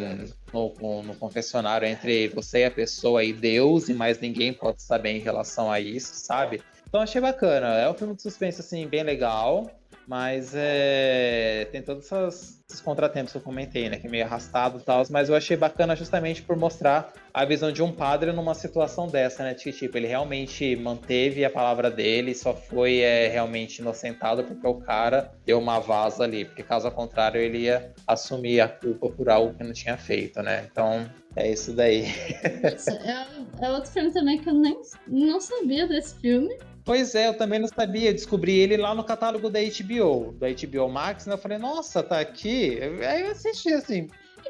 [0.53, 5.11] no, no, confessionário entre você e a pessoa e Deus, e mais ninguém pode saber
[5.11, 6.63] em relação a isso, sabe?
[6.89, 7.69] Então achei bacana.
[7.79, 9.71] É um filme de suspense, assim, bem legal.
[10.13, 13.97] Mas é, tem todos esses, contratempos que eu comentei, né?
[13.97, 15.03] Que meio arrastado e tal.
[15.09, 19.43] Mas eu achei bacana justamente por mostrar a visão de um padre numa situação dessa,
[19.43, 19.55] né?
[19.55, 24.75] Que, tipo, ele realmente manteve a palavra dele, só foi é, realmente inocentado porque o
[24.83, 26.45] cara deu uma vaza ali.
[26.45, 30.69] Porque caso contrário, ele ia assumir a culpa por algo que não tinha feito, né?
[30.71, 32.05] Então, é isso daí.
[32.45, 36.55] é, é outro filme também que eu nem não sabia desse filme.
[36.85, 38.13] Pois é, eu também não sabia.
[38.13, 41.35] Descobri ele lá no catálogo da HBO, da HBO Max, né?
[41.35, 42.79] Eu falei, nossa, tá aqui.
[43.07, 44.09] Aí eu assisti assim.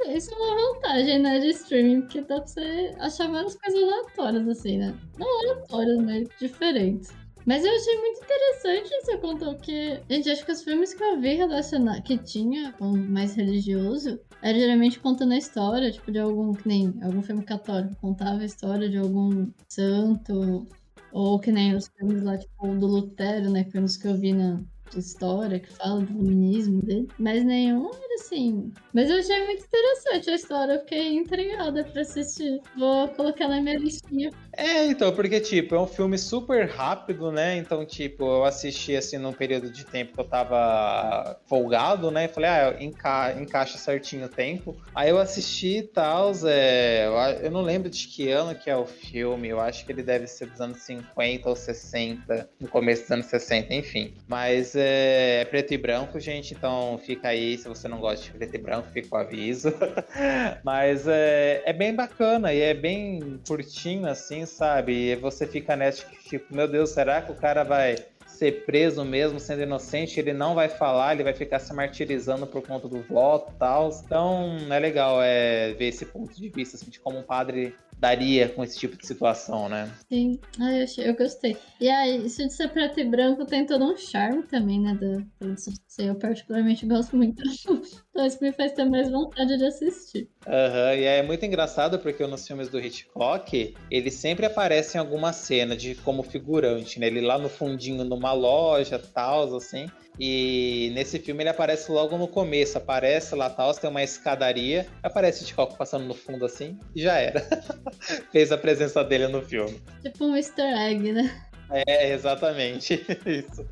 [0.08, 4.48] Isso é uma vantagem, né, de streaming, porque dá pra você achar várias coisas aleatórias,
[4.48, 4.94] assim, né?
[5.18, 7.12] Não aleatórias, mas diferentes.
[7.44, 10.00] Mas eu achei muito interessante você contou que.
[10.08, 14.58] Gente, acho que os filmes que eu vi relacionar que tinha com mais religioso era
[14.58, 16.52] geralmente contando a história, tipo, de algum.
[16.54, 20.66] Que nem algum filme católico contava a história de algum santo
[21.12, 23.64] ou que nem os filmes lá, tipo, do Lutero, né?
[23.64, 24.60] Filmes que eu vi na
[24.96, 27.08] história, que fala do feminismo dele.
[27.18, 28.72] Mas nenhum era assim.
[28.92, 32.60] Mas eu achei muito interessante a história, eu fiquei intrigada pra assistir.
[32.76, 34.30] Vou colocar na minha listinha.
[34.56, 37.56] É, então, porque, tipo, é um filme super rápido, né?
[37.56, 42.28] Então, tipo, eu assisti, assim, num período de tempo que eu tava folgado, né?
[42.28, 44.76] Falei, ah, enca encaixa certinho o tempo.
[44.94, 47.06] Aí eu assisti e tal, é...
[47.42, 50.26] eu não lembro de que ano que é o filme, eu acho que ele deve
[50.26, 54.14] ser dos anos 50 ou 60, no começo dos anos 60, enfim.
[54.28, 58.32] Mas é, é preto e branco, gente, então fica aí, se você não gosta de
[58.32, 59.72] preto e branco, fica o aviso.
[60.62, 64.92] Mas é, é bem bacana e é bem curtinho, assim, sabe?
[64.92, 69.38] E você fica nessa, tipo, meu Deus, será que o cara vai ser preso mesmo,
[69.38, 70.18] sendo inocente?
[70.18, 73.90] Ele não vai falar, ele vai ficar se martirizando por conta do voto e tal.
[74.04, 78.48] Então, é legal é, ver esse ponto de vista, assim, de como um padre daria
[78.48, 79.88] com esse tipo de situação, né?
[80.08, 81.56] Sim, ah, eu, achei, eu gostei.
[81.80, 84.98] E aí, isso de ser preto e branco tem todo um charme também, né?
[85.00, 85.54] Da.
[86.02, 87.40] Eu particularmente gosto muito.
[88.10, 90.28] então isso me faz ter mais vontade de assistir.
[90.46, 95.00] Aham, uhum, e é muito engraçado porque nos filmes do Hitchcock, ele sempre aparece em
[95.00, 97.06] alguma cena de como figurante, né?
[97.06, 99.86] Ele lá no fundinho numa loja, tal, assim.
[100.18, 105.42] E nesse filme ele aparece logo no começo, aparece lá tal, tem uma escadaria, aparece
[105.42, 107.40] Hitchcock passando no fundo assim, e já era.
[108.30, 109.80] Fez a presença dele no filme.
[110.02, 111.30] Tipo um easter egg, né?
[111.70, 112.94] É, exatamente.
[113.24, 113.66] Isso.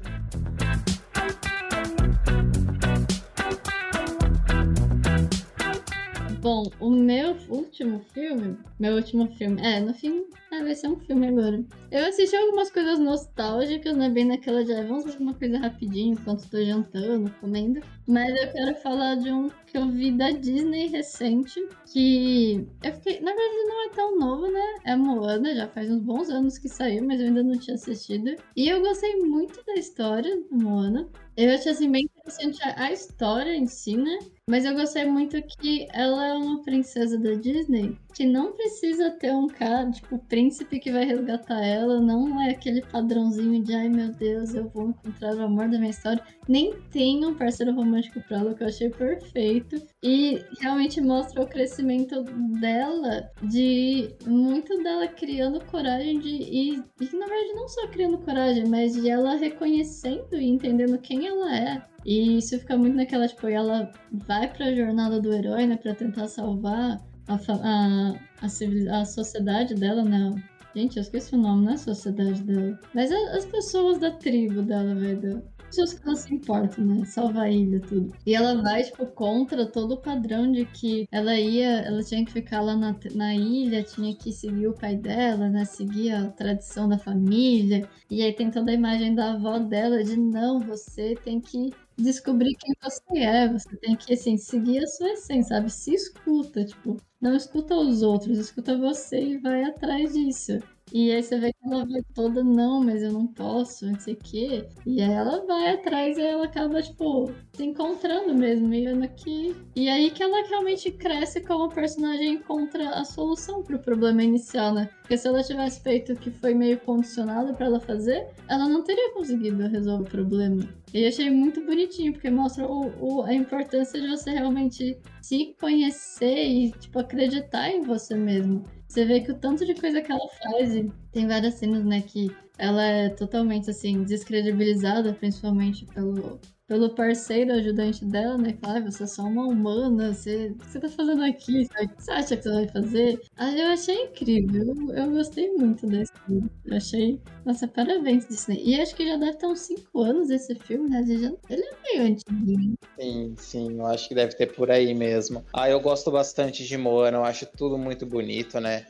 [6.61, 8.59] Bom, o meu último filme.
[8.79, 9.63] Meu último filme.
[9.63, 10.27] É, no fim.
[10.53, 11.65] Ah, vai ser um filme agora.
[11.91, 14.11] Eu assisti algumas coisas nostálgicas, né?
[14.11, 14.75] Bem naquela de.
[14.75, 17.81] Ah, vamos ver uma coisa rapidinho enquanto estou jantando, comendo.
[18.11, 21.61] Mas eu quero falar de um que eu vi da Disney recente.
[21.93, 23.21] Que eu fiquei.
[23.21, 24.75] Na verdade, não é tão novo, né?
[24.85, 28.35] É Moana, já faz uns bons anos que saiu, mas eu ainda não tinha assistido.
[28.57, 31.09] E eu gostei muito da história do Moana.
[31.37, 34.19] Eu achei assim bem interessante a história em si, né?
[34.49, 39.33] Mas eu gostei muito que ela é uma princesa da Disney que não precisa ter
[39.33, 44.13] um cara, tipo, príncipe que vai resgatar ela, não é aquele padrãozinho de ai meu
[44.13, 46.23] Deus, eu vou encontrar o amor da minha história.
[46.49, 49.83] Nem tem um parceiro romântico pra ela, que eu achei perfeito.
[50.03, 52.23] E realmente mostra o crescimento
[52.61, 56.29] dela, de muito dela criando coragem de.
[56.29, 61.27] E, e na verdade não só criando coragem, mas de ela reconhecendo e entendendo quem
[61.27, 61.83] ela é.
[62.05, 63.93] E isso fica muito naquela, tipo, ela
[64.27, 66.99] vai pra jornada do herói, né, pra tentar salvar
[67.29, 70.33] a, a, a, a sociedade dela, né?
[70.75, 72.79] Gente, eu esqueci o nome, não é sociedade dela.
[72.95, 75.43] Mas as pessoas da tribo dela, velho.
[75.73, 77.05] Que ela se importa, né?
[77.05, 78.13] Salva a ilha, tudo.
[78.27, 82.33] E ela vai, tipo, contra todo o padrão de que ela ia, ela tinha que
[82.33, 85.65] ficar lá na, na ilha, tinha que seguir o pai dela, né?
[85.65, 87.89] Seguir a tradição da família.
[88.11, 92.55] E aí tem toda a imagem da avó dela de não, você tem que descobrir
[92.57, 95.71] quem você é, você tem que, assim, seguir a sua essência, sabe?
[95.71, 100.59] Se escuta, tipo, não escuta os outros, escuta você e vai atrás disso.
[100.93, 104.15] E aí você vê que ela vai toda, não, mas eu não posso, não sei
[104.15, 104.67] o quê.
[104.87, 109.55] E aí ela vai atrás e ela acaba, tipo, se encontrando mesmo, vendo que.
[109.77, 114.89] E aí que ela realmente cresce como personagem encontra a solução pro problema inicial, né?
[115.01, 118.83] Porque se ela tivesse feito o que foi meio condicionado para ela fazer, ela não
[118.83, 120.69] teria conseguido resolver o problema.
[120.93, 126.49] E achei muito bonitinho, porque mostra o, o, a importância de você realmente se conhecer
[126.49, 128.65] e, tipo, acreditar em você mesmo.
[128.89, 130.73] Você vê que o tanto de coisa que ela faz,
[131.13, 132.29] tem várias cenas, né, que
[132.59, 138.57] ela é totalmente, assim, descredibilizada, principalmente pelo, pelo parceiro ajudante dela, né?
[138.63, 141.63] Ah, você é só uma humana, você, você tá fazendo aqui?
[141.63, 143.21] O que você acha que você vai fazer?
[143.59, 146.49] Eu achei incrível, eu, eu gostei muito desse filme.
[146.65, 148.63] Eu achei, nossa, parabéns Disney.
[148.65, 151.05] E acho que já deve ter uns 5 anos esse filme, né?
[151.05, 152.77] Já, ele é meio antigo.
[153.01, 155.45] Sim, sim, eu acho que deve ter por aí mesmo.
[155.53, 158.87] Ah, eu gosto bastante de Moana, eu acho tudo muito bonito, né?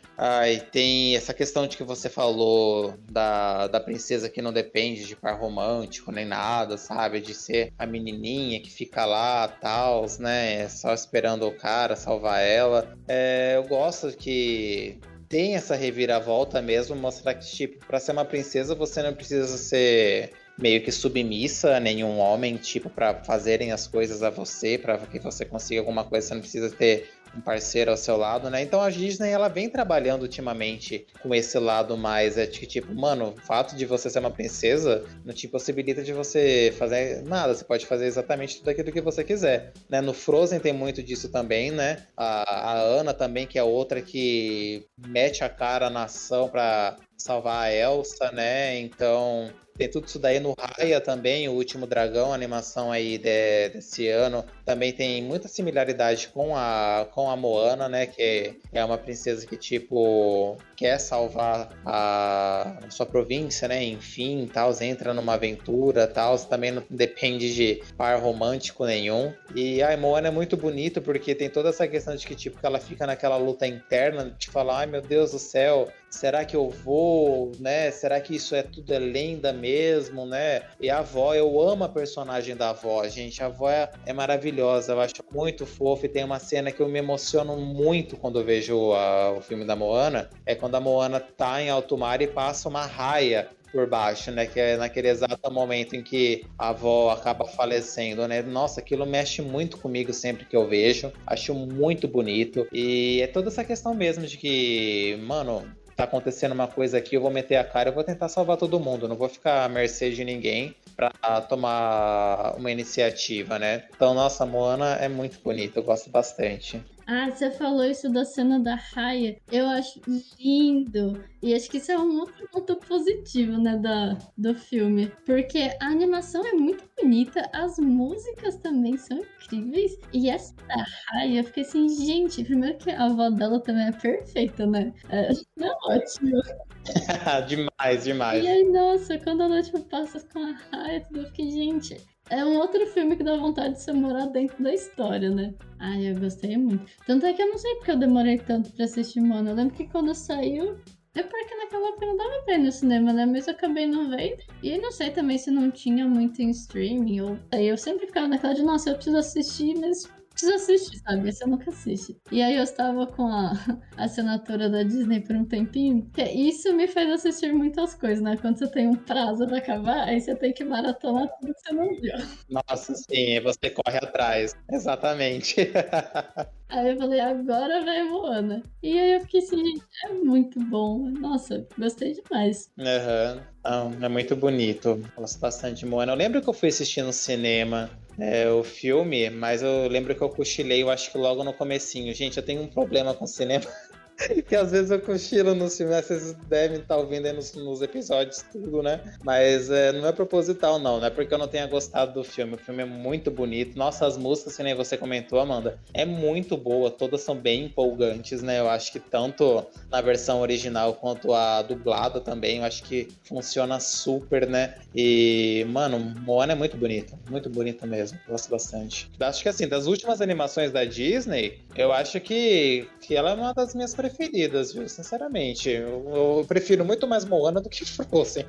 [0.53, 5.17] E tem essa questão de que você falou da, da princesa que não depende de
[5.17, 7.21] par romântico nem nada, sabe?
[7.21, 10.69] De ser a menininha que fica lá, tal, né?
[10.69, 12.97] Só esperando o cara salvar ela.
[13.09, 14.99] É, eu gosto que
[15.29, 20.33] tem essa reviravolta mesmo, mostrar que, tipo, pra ser uma princesa você não precisa ser
[20.59, 25.19] meio que submissa a nenhum homem, tipo, para fazerem as coisas a você, para que
[25.19, 28.63] você consiga alguma coisa, você não precisa ter um parceiro ao seu lado, né?
[28.63, 33.41] Então a Disney ela vem trabalhando ultimamente com esse lado mais é tipo, mano, o
[33.41, 37.87] fato de você ser uma princesa não te possibilita de você fazer nada, você pode
[37.87, 40.01] fazer exatamente tudo aquilo que você quiser, né?
[40.01, 42.05] No Frozen tem muito disso também, né?
[42.17, 47.65] A, a Ana também que é outra que mete a cara na ação para salvar
[47.65, 48.79] a Elsa, né?
[48.79, 49.51] Então
[49.81, 54.09] tem tudo isso daí no Raya também, o último dragão, a animação aí de, desse
[54.09, 58.07] ano, também tem muita similaridade com a, com a Moana, né?
[58.07, 63.83] Que é uma princesa que, tipo, quer salvar a, sua província, né?
[63.83, 69.33] Enfim, tal, entra numa aventura, tal, também não depende de par romântico nenhum.
[69.57, 72.79] E a Moana é muito bonito porque tem toda essa questão de que, tipo, ela
[72.79, 77.53] fica naquela luta interna de falar, ai meu Deus do céu, será que eu vou,
[77.59, 77.91] né?
[77.91, 80.63] Será que isso é tudo é lenda mesmo, né?
[80.81, 83.43] E a avó, eu amo a personagem da avó, gente.
[83.43, 86.89] A avó é, é maravilhosa, eu acho muito fofa e tem uma cena que eu
[86.89, 91.21] me emociono muito quando eu vejo a, o filme da Moana, é quando a Moana
[91.21, 94.47] tá em alto mar e passa uma raia por baixo, né?
[94.47, 98.43] Que é naquele exato momento em que a avó acaba falecendo, né?
[98.43, 101.13] Nossa, aquilo mexe muito comigo sempre que eu vejo.
[101.27, 102.67] Acho muito bonito.
[102.73, 105.65] E é toda essa questão mesmo de que, mano,
[106.01, 108.81] tá acontecendo uma coisa aqui, eu vou meter a cara, eu vou tentar salvar todo
[108.81, 113.85] mundo, não vou ficar à mercê de ninguém para tomar uma iniciativa, né?
[113.95, 116.83] Então, nossa, Moana é muito bonita, eu gosto bastante.
[117.07, 119.39] Ah, você falou isso da cena da raia.
[119.51, 120.01] Eu acho
[120.39, 121.23] lindo.
[121.43, 125.11] E acho que isso é um outro ponto positivo, né, da, do filme.
[125.25, 129.99] Porque a animação é muito bonita, as músicas também são incríveis.
[130.13, 133.93] E essa da raia, eu fiquei assim, gente, primeiro que a avó dela também é
[133.93, 134.93] perfeita, né?
[135.09, 135.31] É,
[135.61, 136.41] é ótimo.
[137.49, 138.45] demais, demais.
[138.45, 141.97] E aí, nossa, quando a noite passa com a raia, eu fiquei, gente,
[142.31, 145.53] é um outro filme que dá vontade de você morar dentro da história, né?
[145.79, 146.85] Ai, eu gostei muito.
[147.07, 149.51] Tanto é que eu não sei porque eu demorei tanto pra assistir Moana.
[149.51, 150.79] Eu lembro que quando saiu,
[151.15, 153.27] é porque naquela época não dava pra ir no cinema, né?
[153.27, 154.43] Mas eu acabei não vendo.
[154.63, 157.21] E não sei também se não tinha muito em streaming.
[157.21, 157.39] Ou...
[157.53, 160.09] Eu sempre ficava naquela de, nossa, eu preciso assistir, mas
[160.41, 161.33] precisa assistir, sabe?
[161.33, 162.17] Você nunca assiste.
[162.33, 163.53] E aí eu estava com a
[163.97, 166.11] assinatura da Disney por um tempinho.
[166.35, 168.37] Isso me faz assistir muitas coisas, né?
[168.41, 171.75] Quando você tem um prazo pra acabar, aí você tem que maratonar tudo que você
[171.75, 172.15] não viu.
[172.49, 174.55] Nossa, sim, você corre atrás.
[174.71, 175.57] Exatamente.
[176.71, 178.63] Aí eu falei, agora vai Moana.
[178.81, 181.11] E aí eu fiquei assim, gente, é muito bom.
[181.19, 182.71] Nossa, gostei demais.
[182.79, 183.43] Aham.
[183.67, 184.05] Uhum.
[184.05, 185.03] é muito bonito.
[185.17, 186.13] Gosto bastante de Moana.
[186.13, 190.23] Eu lembro que eu fui assistir no cinema é, o filme, mas eu lembro que
[190.23, 192.15] eu cochilei, eu acho que logo no comecinho.
[192.15, 193.65] Gente, eu tenho um problema com cinema.
[194.49, 198.45] que às vezes eu cochilo nos filmes, vocês devem estar ouvindo aí nos, nos episódios
[198.53, 199.01] tudo, né?
[199.23, 202.55] Mas é, não é proposital, não, não é porque eu não tenha gostado do filme.
[202.55, 203.79] O filme é muito bonito.
[203.79, 208.43] Nossa, as músicas, que nem você comentou, Amanda, é muito boa, todas são bem empolgantes,
[208.43, 208.61] né?
[208.61, 213.81] Eu acho que tanto na versão original quanto a dublada também, eu acho que funciona
[213.81, 214.75] super, né?
[214.95, 218.19] E, mano, Moana é muito bonita, muito bonita mesmo.
[218.29, 219.11] Gosto bastante.
[219.21, 223.55] Acho que assim, das últimas animações da Disney, eu acho que, que ela é uma
[223.55, 224.89] das minhas preferidas preferidas, viu?
[224.89, 225.71] Sinceramente.
[225.71, 228.47] Eu, eu prefiro muito mais Moana do que Frozen.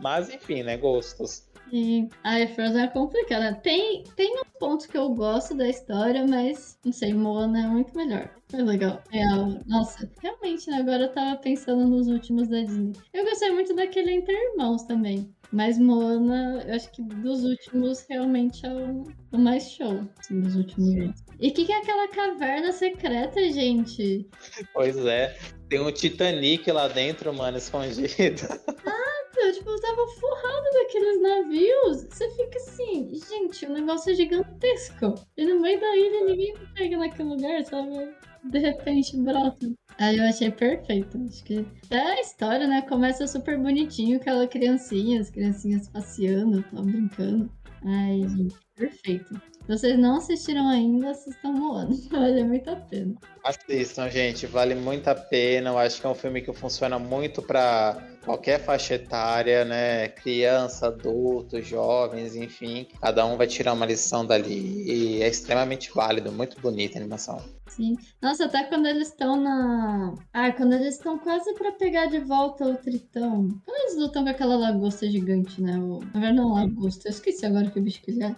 [0.00, 0.76] Mas, enfim, né?
[0.76, 1.46] Gostos.
[1.70, 2.08] Sim.
[2.22, 3.54] Ai, Frozen é complicada.
[3.56, 7.96] Tem, tem um ponto que eu gosto da história, mas não sei, Moana é muito
[7.96, 8.30] melhor.
[8.48, 9.02] Foi legal.
[9.10, 9.60] Real.
[9.66, 10.76] Nossa, realmente, né?
[10.78, 12.92] Agora eu tava pensando nos últimos da Disney.
[13.12, 15.34] Eu gostei muito daquele Entre Irmãos também.
[15.52, 20.56] Mas Moana, eu acho que dos últimos realmente é o, o mais show, assim, dos
[20.56, 21.24] últimos anos.
[21.38, 24.28] E o que, que é aquela caverna secreta, gente?
[24.72, 25.36] Pois é,
[25.68, 28.42] tem um Titanic lá dentro, mano, escondido.
[28.86, 29.15] Ah,
[29.52, 32.02] tipo, eu tava forrado daqueles navios.
[32.10, 35.14] Você fica assim, gente, o negócio é gigantesco.
[35.36, 38.14] E no meio da ilha ninguém pega naquele lugar, sabe?
[38.44, 39.72] De repente brota.
[39.98, 41.18] Aí eu achei perfeito.
[41.28, 42.82] Acho que até a história, né?
[42.82, 47.50] Começa super bonitinho, aquela criancinha, as criancinhas passeando, tão brincando.
[47.84, 49.34] Ai, gente, perfeito.
[49.34, 51.90] Se vocês não assistiram ainda, assistam Moana.
[52.10, 53.14] Vale muito a pena.
[53.44, 54.46] Assistam, gente.
[54.46, 55.70] Vale muito a pena.
[55.70, 60.08] Eu acho que é um filme que funciona muito para qualquer faixa etária, né?
[60.08, 62.88] Criança, adulto, jovens, enfim.
[63.00, 64.82] Cada um vai tirar uma lição dali.
[64.84, 66.32] E é extremamente válido.
[66.32, 67.40] Muito bonita a animação.
[67.68, 67.96] Sim.
[68.20, 70.14] Nossa, até quando eles estão na.
[70.32, 73.48] Ah, quando eles estão quase para pegar de volta o Tritão.
[73.64, 75.78] Quando eles lutam com aquela lagosta gigante, né?
[75.78, 76.00] O...
[76.00, 77.08] Na verdade, não lagosta.
[77.08, 78.36] Eu esqueci agora que bicho que ele é.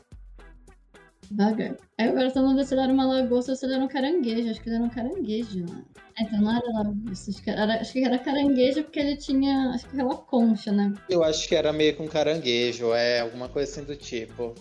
[1.31, 1.77] Devagar.
[1.99, 4.51] Aí agora todo mundo se ele era uma lagosta ou se ele era um caranguejo.
[4.51, 5.85] Acho que ele era um caranguejo, né?
[6.21, 7.31] Então não era lagosta.
[7.31, 9.71] Acho que era, acho que era caranguejo porque ele tinha.
[9.71, 10.95] Acho que aquela concha, né?
[11.09, 14.55] Eu acho que era meio com caranguejo, é, alguma coisa assim do tipo.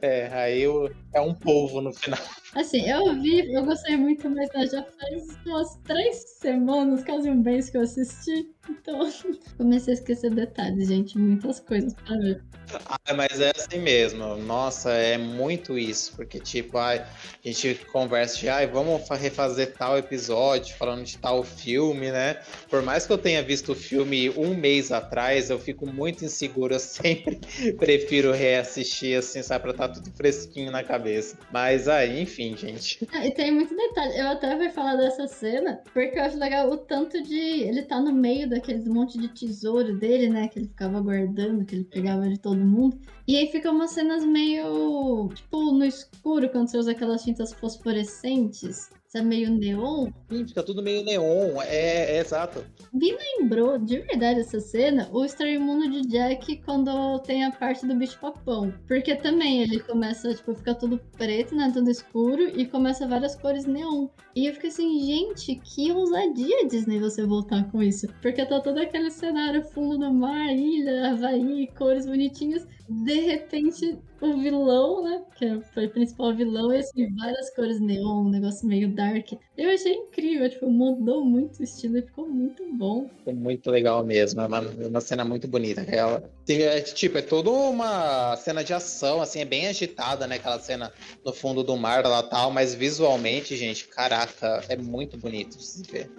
[0.00, 2.18] É, aí eu, é um polvo no final.
[2.54, 7.68] Assim, eu vi, eu gostei muito, mas já faz umas três semanas, quase um mês
[7.68, 8.50] que eu assisti.
[8.68, 8.98] Então,
[9.56, 11.18] comecei a esquecer detalhes, gente.
[11.18, 12.42] Muitas coisas pra ver.
[12.86, 14.36] Ah, mas é assim mesmo.
[14.36, 16.12] Nossa, é muito isso.
[16.14, 17.04] Porque, tipo, a
[17.42, 22.40] gente conversa de, ai, vamos refazer tal episódio, falando de tal filme, né?
[22.68, 26.74] Por mais que eu tenha visto o filme um mês atrás, eu fico muito inseguro.
[26.74, 27.40] Eu sempre
[27.78, 29.62] prefiro reassistir, assim, sabe?
[29.62, 31.38] Pra estar tá tudo fresquinho na cabeça.
[31.52, 33.06] Mas aí, enfim, gente.
[33.12, 34.18] Ah, e tem muito detalhe.
[34.18, 37.62] Eu até vou falar dessa cena, porque eu acho legal o tanto de.
[37.62, 40.48] Ele tá no meio daqueles monte de tesouro dele, né?
[40.48, 42.98] Que ele ficava guardando, que ele pegava de todo mundo.
[43.26, 45.28] E aí ficam umas cenas meio.
[45.34, 48.90] Tipo, no escuro, quando você usa aquelas tintas fosforescentes.
[49.08, 50.10] Isso é meio neon.
[50.30, 52.62] Sim, fica tudo meio neon, é, é, exato.
[52.92, 57.86] Me lembrou, de verdade, essa cena, o Estranho Mundo de Jack quando tem a parte
[57.86, 58.70] do bicho papão.
[58.86, 63.64] Porque também ele começa, tipo, fica tudo preto, né, tudo escuro, e começa várias cores
[63.64, 64.08] neon.
[64.36, 68.06] E eu fico assim, gente, que ousadia Disney você voltar com isso.
[68.20, 72.66] Porque tá todo aquele cenário fundo do mar, ilha, Havaí, cores bonitinhas.
[72.88, 75.22] De repente, o vilão, né?
[75.36, 79.32] Que foi o principal vilão, e assim, várias cores neon, um negócio meio dark.
[79.56, 83.08] Eu achei incrível, tipo, mudou muito o estilo e ficou muito bom.
[83.18, 85.82] Ficou muito legal mesmo, é uma, uma cena muito bonita.
[85.82, 90.36] Ela, é, tipo, é toda uma cena de ação, assim, é bem agitada, né?
[90.36, 90.90] Aquela cena
[91.24, 95.82] no fundo do mar lá tal, mas visualmente, gente, caraca, é muito bonito de se
[95.82, 96.10] ver.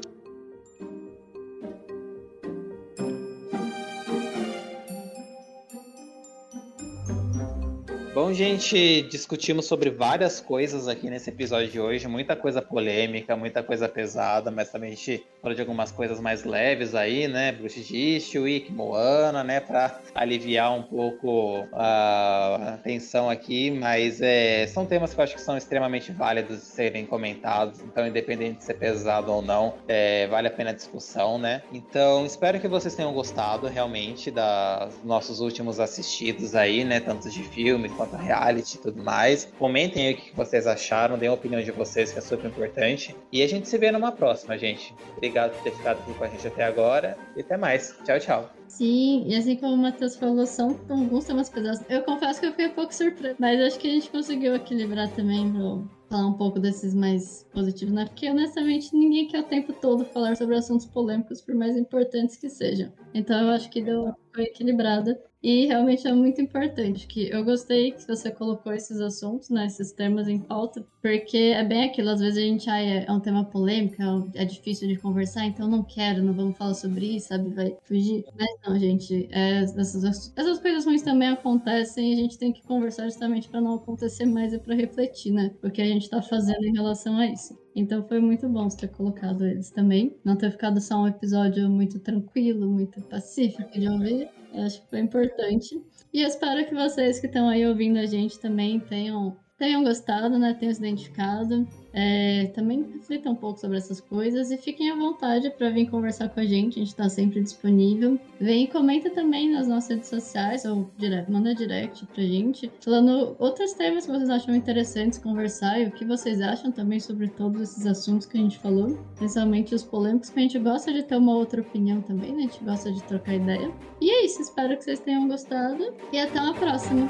[8.22, 13.64] Bom, gente, discutimos sobre várias coisas aqui nesse episódio de hoje, muita coisa polêmica, muita
[13.64, 17.54] coisa pesada, mas também a gente falou de algumas coisas mais leves aí, né?
[17.54, 19.62] Bruce Eastwick, Moana, né?
[19.62, 25.42] Para aliviar um pouco a tensão aqui, mas é, são temas que eu acho que
[25.42, 30.50] são extremamente válidos de serem comentados, então independente de ser pesado ou não, é, vale
[30.50, 31.62] a pena a discussão, né?
[31.72, 37.00] Então espero que vocês tenham gostado realmente dos nossos últimos assistidos aí, né?
[37.00, 39.46] Tanto de filme quanto reality e tudo mais.
[39.58, 43.16] Comentem aí o que vocês acharam, deem a opinião de vocês, que é super importante.
[43.32, 44.94] E a gente se vê numa próxima, gente.
[45.16, 47.96] Obrigado por ter ficado aqui com a gente até agora e até mais.
[48.06, 48.50] Tchau, tchau.
[48.68, 51.82] Sim, e assim como o Matheus falou, são alguns temas pesados.
[51.90, 55.10] Eu confesso que eu fiquei um pouco surpresa, mas acho que a gente conseguiu equilibrar
[55.10, 58.06] também pra falar um pouco desses mais positivos, né?
[58.06, 62.48] Porque honestamente ninguém quer o tempo todo falar sobre assuntos polêmicos, por mais importantes que
[62.48, 62.92] sejam.
[63.14, 65.20] Então eu acho que deu, foi equilibrada.
[65.42, 69.94] E realmente é muito importante que eu gostei que você colocou esses assuntos, né, esses
[69.94, 73.46] temas em pauta, porque é bem aquilo, às vezes a gente ah, é um tema
[73.46, 73.96] polêmico,
[74.36, 78.26] é difícil de conversar, então não quero, não vamos falar sobre isso, sabe, vai fugir.
[78.38, 80.04] Mas não, gente, é, essas,
[80.36, 84.26] essas coisas ruins também acontecem e a gente tem que conversar justamente para não acontecer
[84.26, 87.58] mais e para refletir, né, o que a gente está fazendo em relação a isso.
[87.80, 90.14] Então foi muito bom você ter colocado eles também.
[90.26, 94.30] Não ter ficado só um episódio muito tranquilo, muito pacífico de ouvir.
[94.54, 95.82] Eu acho que foi importante.
[96.12, 100.56] E espero que vocês que estão aí ouvindo a gente também tenham, tenham gostado, né?
[100.58, 101.68] Tenham se identificado.
[101.92, 106.30] É, também reflitam um pouco sobre essas coisas e fiquem à vontade para vir conversar
[106.30, 108.20] com a gente, a gente está sempre disponível.
[108.40, 113.36] Vem e comenta também nas nossas redes sociais, ou direct, manda direct pra gente, falando
[113.40, 117.60] outros temas que vocês acham interessantes conversar e o que vocês acham também sobre todos
[117.62, 121.18] esses assuntos que a gente falou, principalmente os polêmicos, que a gente gosta de ter
[121.18, 122.38] uma outra opinião também, né?
[122.38, 123.72] A gente gosta de trocar ideia.
[124.00, 127.10] E é isso, espero que vocês tenham gostado e até uma próxima!